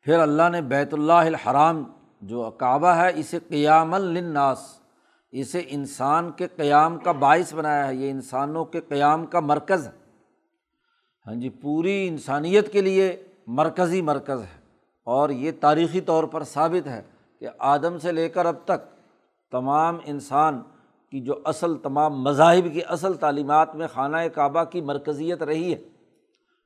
[0.00, 1.84] پھر اللہ نے بیت اللہ الحرام
[2.20, 4.83] جو کعبہ ہے، اسے قیام الناس
[5.34, 9.92] اسے انسان کے قیام کا باعث بنایا ہے، یہ انسانوں کے قیام کا مرکز ہے۔
[11.26, 14.64] ہاں جی پوری انسانیت کے لیے مرکزی مرکز ہے۔
[15.04, 17.02] اور یہ تاریخی طور پر ثابت ہے
[17.40, 19.02] کہ آدم سے لے کر اب تک
[19.50, 20.60] تمام انسان
[21.10, 25.82] کی جو اصل، تمام مذاہب کی اصل تعلیمات میں خانہ کعبہ کی مرکزیت رہی ہے۔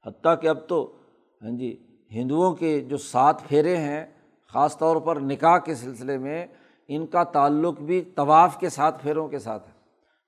[0.07, 0.97] حتیٰ کہ اب تو
[1.43, 4.07] ہاں جی ہندوؤں کے جو سات پھیرے ہیں،
[4.53, 6.47] خاص طور پر نکاح کے سلسلے میں
[6.89, 9.73] ان کا تعلق بھی طواف کے ساتھ پھیروں کے ساتھ ہے۔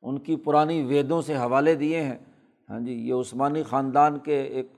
[0.02, 2.18] ان کی پرانی ویدوں سے حوالے دیے ہیں۔
[2.70, 4.72] ہاں جی یہ عثمانی خاندان کے ایک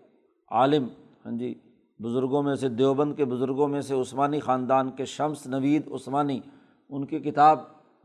[0.51, 0.89] عالم
[1.27, 1.55] ہاں جی
[1.99, 6.41] بزرگوں میں سے، دیوبند کے بزرگوں میں سے عثمانی خاندان کے شمس نوید عثمانی،
[6.89, 7.59] ان کی کتاب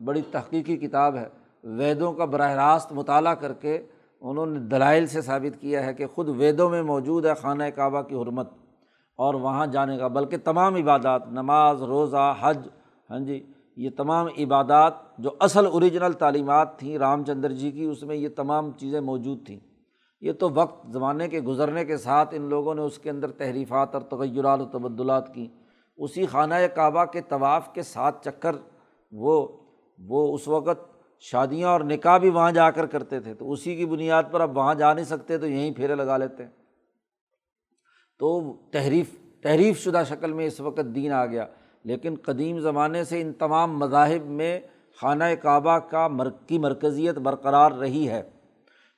[0.04, 1.28] بڑی تحقیقی کتاب ہے۔
[1.64, 3.78] ویدوں کا براہ راست مطالعہ کر کے
[4.20, 8.02] انہوں نے دلائل سے ثابت کیا ہے کہ خود ویدوں میں موجود ہے خانہ کعبہ
[8.02, 8.48] کی حرمت
[9.16, 12.68] اور وہاں جانے کا، بلکہ تمام عبادات، نماز، روزہ، حج
[13.10, 13.46] ہاں جی
[13.78, 18.28] یہ تمام عبادات جو اصل اوریجنل تعلیمات تھیں رام چندر جی کی، اس میں یہ
[18.36, 19.60] تمام چیزیں موجود تھیں۔
[20.20, 23.94] یہ تو وقت زمانے کے گزرنے کے ساتھ ان لوگوں نے اس کے اندر تحریفات
[23.94, 25.48] اور تغیرات و تبدلات کی۔
[25.96, 28.56] اسی خانہ کعبہ کے طواف کے ساتھ چکر
[29.12, 29.48] وہ
[29.98, 33.86] وہ اس وقت شادیاں اور نکاح بھی وہاں جا کر کرتے تھے۔ تو اسی کی
[33.86, 36.50] بنیاد پر اب وہاں جا نہیں سکتے، تو یہیں پھیرے لگا لیتے ہیں۔
[38.18, 41.46] تو تحریف تحریف شدہ شکل میں اس وقت دین آ گیا۔
[41.84, 44.60] لیکن قدیم زمانے سے ان تمام مذاہب میں
[45.00, 48.20] خانہ کعبہ کا مر، کی مرکزیت برقرار رہی ہے۔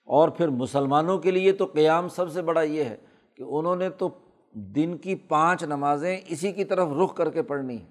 [0.04, 2.96] اور پھر مسلمانوں کے لیے تو قیام سب سے بڑا یہ ہے
[3.36, 4.08] کہ انہوں نے تو
[4.52, 7.86] دن کی پانچ نمازیں اسی کی طرف رخ کر کے پڑھنی ہیں۔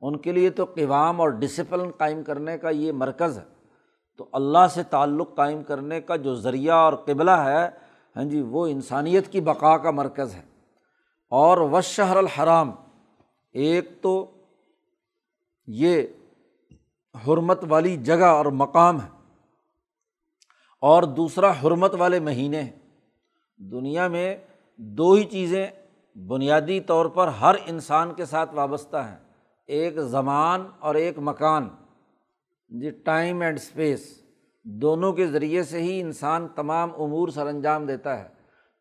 [0.00, 3.44] ان کے لیے تو قوام اور ڈسپلن قائم کرنے کا یہ مرکز ہے۔
[4.16, 7.68] تو اللہ سے تعلق قائم کرنے کا جو ذریعہ اور قبلہ ہے
[8.16, 10.42] ہاں جی وہ انسانیت کی بقا کا مرکز ہے۔
[11.30, 12.72] اور و شہر الحرام
[13.56, 14.30] ایک تو
[15.66, 16.02] یہ
[17.26, 19.08] حرمت والی جگہ اور مقام ہے
[20.80, 22.70] اور دوسرا حرمت والے مہینے ہیں۔
[23.56, 24.36] دنیا میں
[24.76, 25.66] دو ہی چیزیں
[26.14, 29.16] بنیادی طور پر ہر انسان کے ساتھ وابستہ ہیں۔
[29.66, 31.68] ایک زمان اور ایک مکان۔
[32.68, 34.22] جی ٹائم اینڈ اسپیس
[34.64, 38.28] دونوں کے ذریعے سے ہی انسان تمام امور سر انجام دیتا ہے۔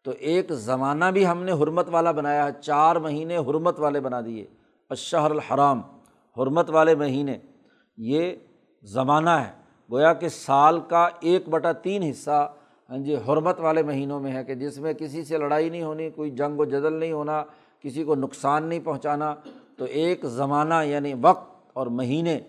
[0.04, 4.22] تو ایک زمانہ بھی ہم نے حرمت والا بنایا ہے۔ چار مہینے حرمت والے بنا
[4.22, 4.48] دیے۔
[4.90, 5.82] اشہر الحرام،
[6.38, 7.38] حرمت والے مہینے،
[7.98, 8.36] یہ
[8.84, 9.52] زمانہ ہے۔
[9.92, 12.54] گویا کہ سال کا ایک بٹا تین حصہ
[12.90, 16.10] ہاں جی حرمت والے مہینوں میں ہے کہ جس میں کسی سے لڑائی نہیں ہونی،
[16.10, 17.44] کوئی جنگ و جدل نہیں ہونا،
[17.80, 19.36] کسی کو نقصان نہیں پہنچانا۔
[19.78, 22.40] تو ایک زمانہ یعنی وقت اور مہینے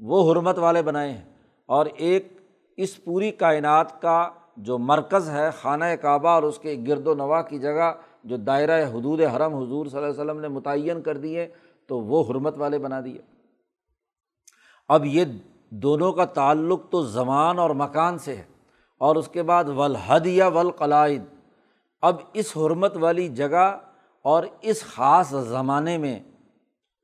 [0.00, 1.24] وہ حرمت والے بنائے ہیں۔
[1.66, 2.40] اور ایک
[2.76, 7.42] اس پوری کائنات کا جو مرکز ہے، خانہ کعبہ اور اس کے گرد و نواح
[7.42, 7.92] کی جگہ
[8.24, 11.48] جو دائرۂ حدود حرم حضور صلی اللہ علیہ وسلم نے متعین کر دیے
[11.88, 13.18] تو وہ حرمت والے بنا دیے۔
[14.88, 15.24] اب یہ
[15.70, 18.42] دونوں کا تعلق تو زمان اور مکان سے ہے۔
[18.98, 21.22] اور اس کے بعد ولحد یا ولقلائد
[22.02, 23.78] اب اس حرمت والی جگہ
[24.22, 26.20] اور اس خاص زمانے میں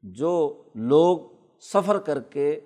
[0.02, 1.18] جو لوگ
[1.60, 2.60] سفر کر کے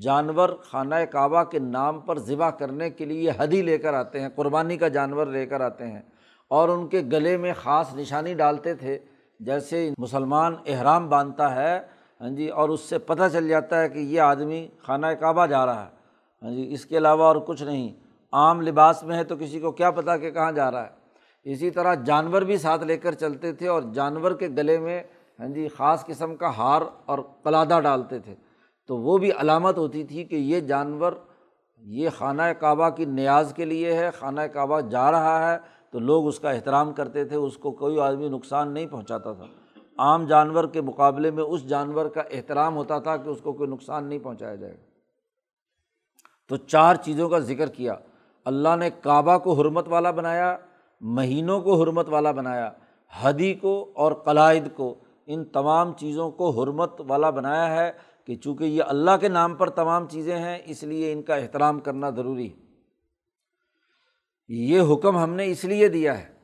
[0.00, 4.28] جانور خانہ کعبہ کے نام پر ذبح کرنے کے لیے حدی لے کر آتے ہیں،
[4.34, 6.02] قربانی کا جانور لے کر آتے ہیں
[6.48, 8.98] اور ان کے گلے میں خاص نشانی ڈالتے تھے۔
[9.40, 11.80] جیسے مسلمان احرام باندھتا ہے
[12.20, 15.66] ہاں جی اور اس سے پتہ چل جاتا ہے کہ یہ آدمی خانہ کعبہ جا
[15.66, 15.90] رہا ہے۔
[16.42, 17.92] ہاں جی اس کے علاوہ اور کچھ نہیں۔
[18.32, 21.06] عام لباس میں ہے تو کسی کو کیا پتہ کہ کہاں جا رہا ہے۔
[21.44, 25.02] اسی طرح جانور بھی ساتھ لے کر چلتے تھے اور جانور کے گلے میں
[25.40, 28.34] ہاں جی خاص قسم کا ہار اور قلادہ ڈالتے تھے۔
[28.88, 31.12] تو وہ بھی علامت ہوتی تھی کہ یہ جانور،
[31.80, 35.58] یہ خانہ کعبہ کی نیاز کے لیے ہے، خانہ کعبہ جا رہا ہے۔
[35.90, 39.46] تو لوگ اس کا احترام کرتے تھے، اس کو کوئی آدمی نقصان نہیں پہنچاتا تھا۔
[39.98, 43.70] عام جانور کے مقابلے میں اس جانور کا احترام ہوتا تھا کہ اس کو کوئی
[43.70, 44.84] نقصان نہیں پہنچایا جائے گا۔
[46.48, 47.94] تو چار چیزوں کا ذکر کیا۔
[48.44, 50.56] اللہ نے کعبہ کو حرمت والا بنایا،
[51.00, 52.70] مہینوں کو حرمت والا بنایا
[53.20, 54.94] حدی کو اور قلائد کو۔
[55.26, 57.92] ان تمام چیزوں کو حرمت والا بنایا ہے
[58.24, 61.80] کہ چونکہ یہ اللہ کے نام پر تمام چیزیں ہیں، اس لیے ان کا احترام
[61.80, 62.65] کرنا ضروری ہے۔
[64.48, 66.36] یہ حکم ہم نے اس لیے دیا ہے۔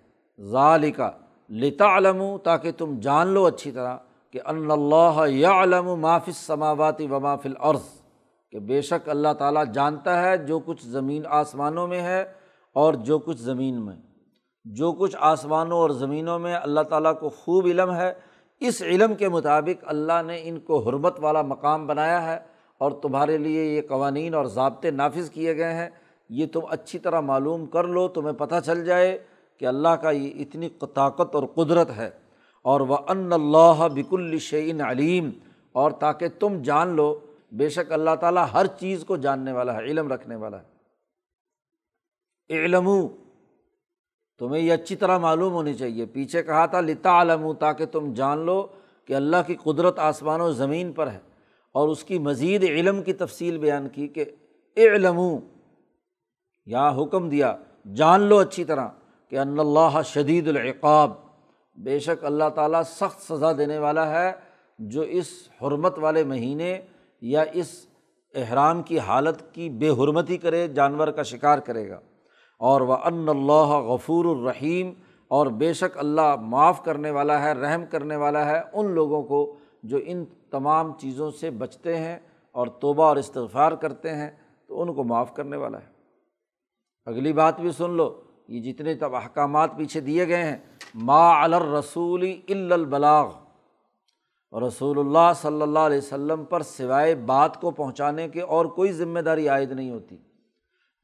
[0.51, 1.19] ظالقہ
[1.51, 3.97] لتا علم تاکہ تم جان لو اچھی طرح
[4.31, 8.03] کہ ان اللہ یا علم مافِ سماواتی و مافل عرض
[8.51, 12.25] کہ بے شک اللہ تعالیٰ جانتا ہے جو کچھ زمین آسمانوں میں ہے
[12.75, 13.97] اور جو کچھ زمین میں۔
[14.65, 18.12] جو کچھ آسمانوں اور زمینوں میں اللہ تعالیٰ کو خوب علم ہے،
[18.61, 22.38] اس علم کے مطابق اللہ نے ان کو حرمت والا مقام بنایا ہے
[22.79, 25.91] اور تمہارے لیے یہ قوانین اور ضابطے نافذ کیے گئے ہیں۔
[26.35, 29.18] یہ تم اچھی طرح معلوم کر لو، تمہیں پتہ چل جائے
[29.59, 32.11] کہ اللہ کا یہ اتنی طاقت اور قدرت ہے۔
[32.62, 35.31] اور وہ ان اللہ بک الشعین علیم
[35.73, 37.18] اور تاکہ تم جان لو،
[37.53, 40.64] بے شک اللہ تعالیٰ ہر چیز کو جاننے والا ہے، علم رکھنے والا ہے۔
[42.51, 42.90] علم
[44.38, 48.38] تمہیں یہ اچھی طرح معلوم ہونی چاہیے۔ پیچھے کہا تھا لتا علم تاکہ تم جان
[48.38, 48.66] لو
[49.05, 51.18] کہ اللہ کی قدرت آسمان و زمین پر ہے۔
[51.73, 54.25] اور اس کی مزید علم کی تفصیل بیان کی کہ
[54.77, 55.21] علم
[56.66, 57.57] یا حکم دیا،
[57.94, 58.88] جان لو اچھی طرح
[59.29, 61.11] کہ ان اللہ شدید العقاب۔
[61.75, 64.33] بے شک اللہ تعالیٰ سخت سزا دینے والا ہے
[64.79, 65.27] جو اس
[65.62, 66.81] حرمت والے مہینے
[67.20, 67.87] یا اس
[68.35, 72.01] احرام کی حالت کی بے حرمتی کرے، جانور کا شکار کرے گا۔
[72.59, 74.92] اور وہ ان اللہ غفور الرحیم
[75.29, 79.57] اور بے شک اللہ معاف کرنے والا ہے، رحم کرنے والا ہے ان لوگوں کو
[79.83, 82.18] جو ان تمام چیزوں سے بچتے ہیں
[82.53, 84.31] اور توبہ اور استغفار کرتے ہیں،
[84.66, 85.91] تو ان کو معاف کرنے والا ہے۔
[87.07, 90.57] اگلی بات بھی سن لو، یہ جتنے تب احکامات پیچھے دیے گئے ہیں۔
[90.95, 93.33] ما الرسول البلاغ۔
[94.69, 99.21] رسول اللہ صلی اللہ علیہ وسلم پر سوائے بات کو پہنچانے کے اور کوئی ذمہ
[99.21, 100.17] داری عائد نہیں ہوتی۔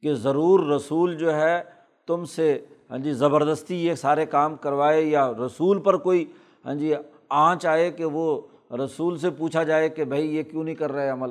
[0.01, 1.63] کہ ضرور رسول جو ہے
[2.07, 6.25] تم سے ہاں جی زبردستی یہ سارے کام کروائے یا رسول پر کوئی
[6.65, 6.93] ہاں جی
[7.29, 11.09] آنچ آئے کہ وہ رسول سے پوچھا جائے کہ بھائی یہ کیوں نہیں کر رہے
[11.09, 11.29] عمل۔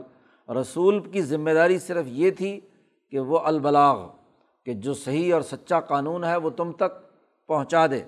[0.48, 2.60] رسول کی ذمہ داری صرف یہ تھی
[3.10, 4.06] کہ وہ البلاغ۔
[4.68, 8.02] کہ جو صحیح اور سچا قانون ہے وہ تم تک پہنچا دے۔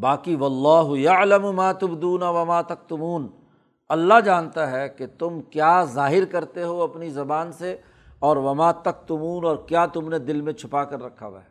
[0.00, 3.28] باقی و اللہ علم ماتبدون و ما تک تمون
[3.88, 7.76] اللہ جانتا ہے کہ تم کیا ظاہر کرتے ہو اپنی زبان سے
[8.18, 11.50] اور وما تک تمون اور کیا تم نے دل میں چھپا کر رکھا ہوا ہے۔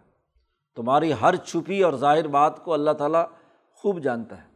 [0.76, 3.26] تمہاری ہر چھپی اور ظاہر بات کو اللہ تعالیٰ
[3.74, 4.48] خوب جانتا ہے۔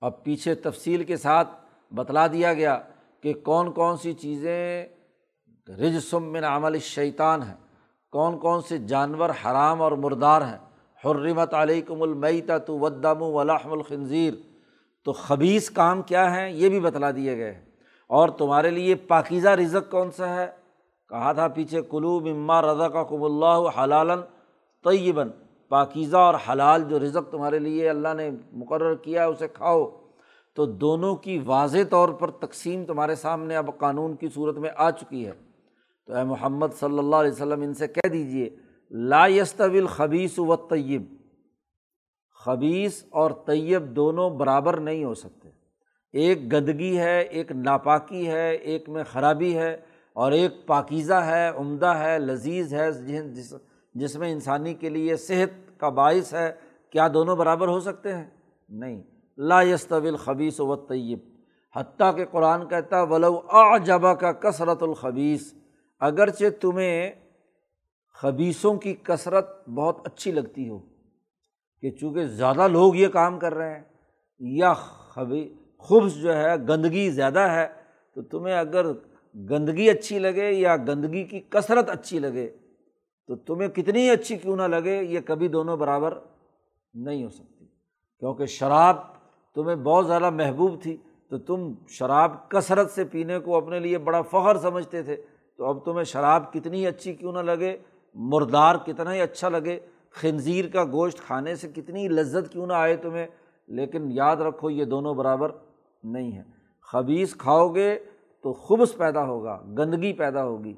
[0.00, 1.48] اب پیچھے تفصیل کے ساتھ
[1.94, 2.80] بتلا دیا گیا
[3.20, 4.86] کہ کون کون سی چیزیں
[5.68, 7.54] رجسم من عمل شیطان ہے۔
[8.12, 10.58] کون کون سے جانور حرام اور مردار ہیں۔
[11.04, 14.34] حرمت علیکم المیتا تو ودم ولاحم الخنظیر
[15.04, 17.64] تو خبیص کام کیا ہیں یہ بھی بتلا دیے گئے ہیں۔
[18.08, 20.50] اور تمہارے لیے پاکیزہ رزق کون سا ہے؟
[21.08, 24.20] کہا تھا پیچھے، کلو مما رضا کا کم اللہ حلالً
[24.84, 25.28] طیباً۔
[25.68, 29.90] پاکیزہ اور حلال جو رزق تمہارے لیے اللہ نے مقرر کیا ہے، اسے کھاؤ۔
[30.54, 34.90] تو دونوں کی واضح طور پر تقسیم تمہارے سامنے اب قانون کی صورت میں آ
[34.90, 35.51] چکی ہے۔
[36.06, 38.56] تو اے محمد صلی اللہ علیہ وسلم ان سے کہہ دیجیے
[38.90, 41.02] لا یستویل خبیص و طیب
[42.44, 45.48] خبیص اور طیب دونوں برابر نہیں ہو سکتے۔
[46.12, 49.76] ایک گندگی ہے، ایک ناپاکی ہے، ایک میں خرابی ہے،
[50.12, 53.54] اور ایک پاکیزہ ہے، عمدہ ہے، لذیذ ہے جس
[53.94, 56.52] جس میں انسانی کے لیے صحت کا باعث ہے۔
[56.90, 58.30] کیا دونوں برابر ہو سکتے ہیں؟
[58.68, 59.02] نہیں۔
[59.38, 61.18] لا یستویل خبیص و طیب
[61.76, 65.54] حتیٰ کہ قرآن کہتا ولو آ جبا کا کثرت الخبیس
[66.02, 67.12] اگرچہ تمہیں
[68.14, 70.78] خبیصوں کی کثرت بہت اچھی لگتی ہو
[71.80, 73.84] کہ چونکہ زیادہ لوگ یہ کام کر رہے ہیں،
[74.40, 77.66] یا خبی خبص جو ہے، گندگی زیادہ ہے،
[78.14, 78.86] تو تمہیں اگر
[79.50, 82.56] گندگی اچھی لگے یا گندگی کی کثرت اچھی لگے،
[83.26, 86.18] تو تمہیں کتنی اچھی کیوں نہ لگے، یہ کبھی دونوں برابر
[86.94, 87.66] نہیں ہو سکتی۔
[88.18, 88.96] کیونکہ شراب
[89.54, 90.96] تمہیں بہت زیادہ محبوب تھی،
[91.28, 95.16] تو تم شراب کثرت سے پینے کو اپنے لیے بڑا فخر سمجھتے تھے۔
[95.62, 97.76] تو اب تمہیں شراب کتنی اچھی کیوں نہ لگے؟
[98.14, 99.80] مردار کتنا ہی اچھا لگے۔
[100.12, 103.26] خنزیر کا گوشت کھانے سے کتنی لذت کیوں نہ آئے تمہیں؟
[103.68, 105.50] لیکن یاد رکھو یہ دونوں برابر
[106.02, 106.42] نہیں ہیں۔
[106.92, 107.98] خبیص کھاؤ گے
[108.42, 110.74] تو خبص پیدا ہوگا، گندگی پیدا ہوگی،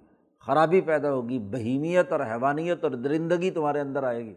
[0.47, 4.35] خرابی پیدا ہوگی، بہیمیت اور حیوانیت اور درندگی تمہارے اندر آئے گی۔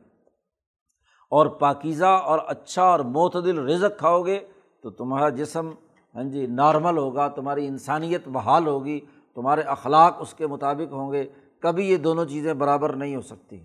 [1.30, 4.40] اور پاکیزہ اور اچھا اور معتدل رزق کھاؤ گے
[4.84, 5.72] تو تمہارا جسم
[6.16, 9.00] ہاں جی نارمل ہوگا، تمہاری انسانیت بحال ہوگی۔
[9.38, 11.30] تمہارے اخلاق اس کے مطابق ہوں گے،
[11.60, 13.56] کبھی یہ دونوں چیزیں برابر نہیں ہو سکتی۔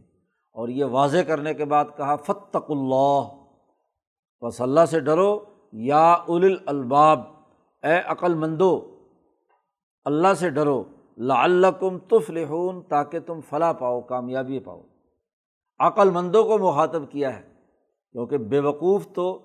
[0.52, 3.20] اور یہ واضح کرنے کے بعد کہا فتق اللہ
[4.44, 7.20] بس اللہ سے ڈرو۔ یا اول الباب
[7.82, 8.98] اے عقل مندو،
[10.04, 10.84] اللہ سے ڈرو۔
[11.18, 14.82] لعلکم تفلحون، تاکہ تم فلاں پاؤ، کامیابی پاؤ۔
[15.78, 17.42] عقل مندوں کو مخاطب کیا ہے،
[18.12, 19.40] کیونکہ بے وقوف تو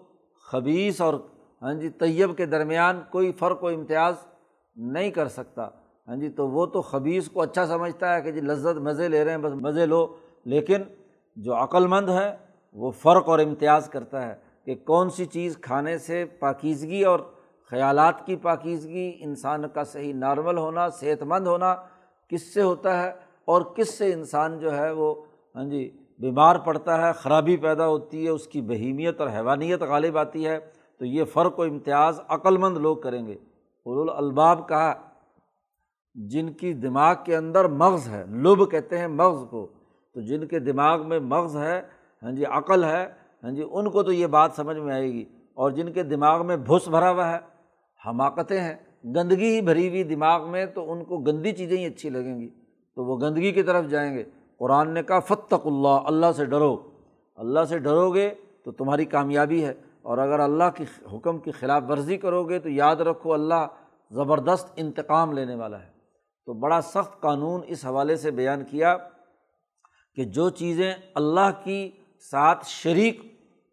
[0.51, 1.13] خبیص اور
[1.61, 4.15] ہاں جی طیب کے درمیان کوئی فرق و امتیاز
[4.75, 5.69] نہیں کر سکتا۔
[6.07, 9.23] ہاں جی تو وہ تو خبیص کو اچھا سمجھتا ہے کہ جی لذت مزے لے
[9.23, 10.07] رہے ہیں، بس مزے لو۔
[10.45, 10.81] لیکن
[11.35, 12.35] جو عقل مند ہے
[12.73, 14.35] وہ فرق اور امتیاز کرتا ہے
[14.65, 17.19] کہ کون سی چیز کھانے سے پاکیزگی اور
[17.69, 21.75] خیالات کی پاکیزگی، انسان کا صحیح نارمل ہونا صحت مند ہونا
[22.29, 23.11] کس سے ہوتا ہے
[23.45, 25.15] اور کس سے انسان جو ہے وہ
[25.55, 30.17] ہاں جی بیمار پڑتا ہے، خرابی پیدا ہوتی ہے، اس کی بہیمیت اور حیوانیت غالب
[30.17, 30.59] آتی ہے۔
[30.97, 33.35] تو یہ فرق و امتیاز عقلمند لوگ کریں گے۔
[34.17, 35.06] الباب کہا
[36.17, 39.67] جن کی دماغ کے اندر مغز ہے، لب کہتے ہیں مغز کو۔
[40.13, 41.81] تو جن کے دماغ میں مغز ہے
[42.23, 43.07] ہاں جی عقل ہے
[43.43, 46.45] ہاں جی ان کو تو یہ بات سمجھ میں آئے گی۔ اور جن کے دماغ
[46.45, 47.37] میں بھس بھرا ہوا ہے،
[48.07, 52.09] حماقتیں ہیں۔ گندگی ہی بھری ہوئی دماغ میں تو ان کو گندی چیزیں ہی اچھی
[52.09, 52.49] لگیں گی۔
[52.95, 54.23] تو وہ گندگی کی طرف جائیں گے۔
[54.57, 56.77] قرآن نے کہا فتق اللہ اللہ سے ڈرو۔
[57.35, 58.29] اللہ سے ڈرو گے
[58.63, 62.69] تو تمہاری کامیابی ہے۔ اور اگر اللہ کی حکم کی خلاف ورزی کرو گے تو
[62.69, 63.67] یاد رکھو، اللہ
[64.11, 65.96] زبردست انتقام لینے والا ہے۔
[66.47, 68.95] تو بڑا سخت قانون اس حوالے سے بیان کیا
[70.15, 71.89] کہ جو چیزیں اللہ کی
[72.31, 73.21] ساتھ شریک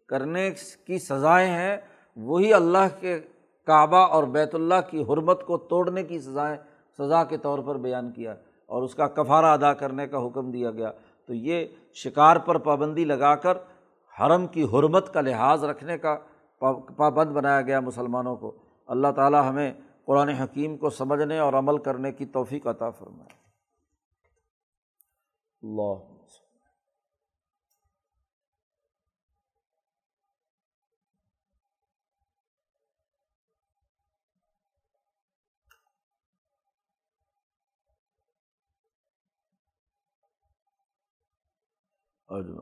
[0.09, 0.49] کرنے
[0.85, 1.77] کی سزائیں ہیں،
[2.15, 3.19] وہی اللہ کے
[3.67, 6.57] کعبہ اور بیت اللہ کی حرمت کو توڑنے کی سزائیں،
[6.97, 8.35] سزا کے طور پر بیان کیا
[8.69, 10.91] اور اس کا کفارہ ادا کرنے کا حکم دیا گیا۔
[11.25, 13.57] تو یہ شکار پر پابندی لگا کر
[14.21, 16.15] حرم کی حرمت کا لحاظ رکھنے کا
[16.97, 18.55] پابند بنایا گیا مسلمانوں کو۔
[18.87, 19.71] اللہ تعالیٰ ہمیں
[20.05, 23.35] قرآن حکیم کو سمجھنے اور عمل کرنے کی توفیق عطا فرمائے۔
[25.61, 26.15] اللہ۔
[42.27, 42.59] اجمائن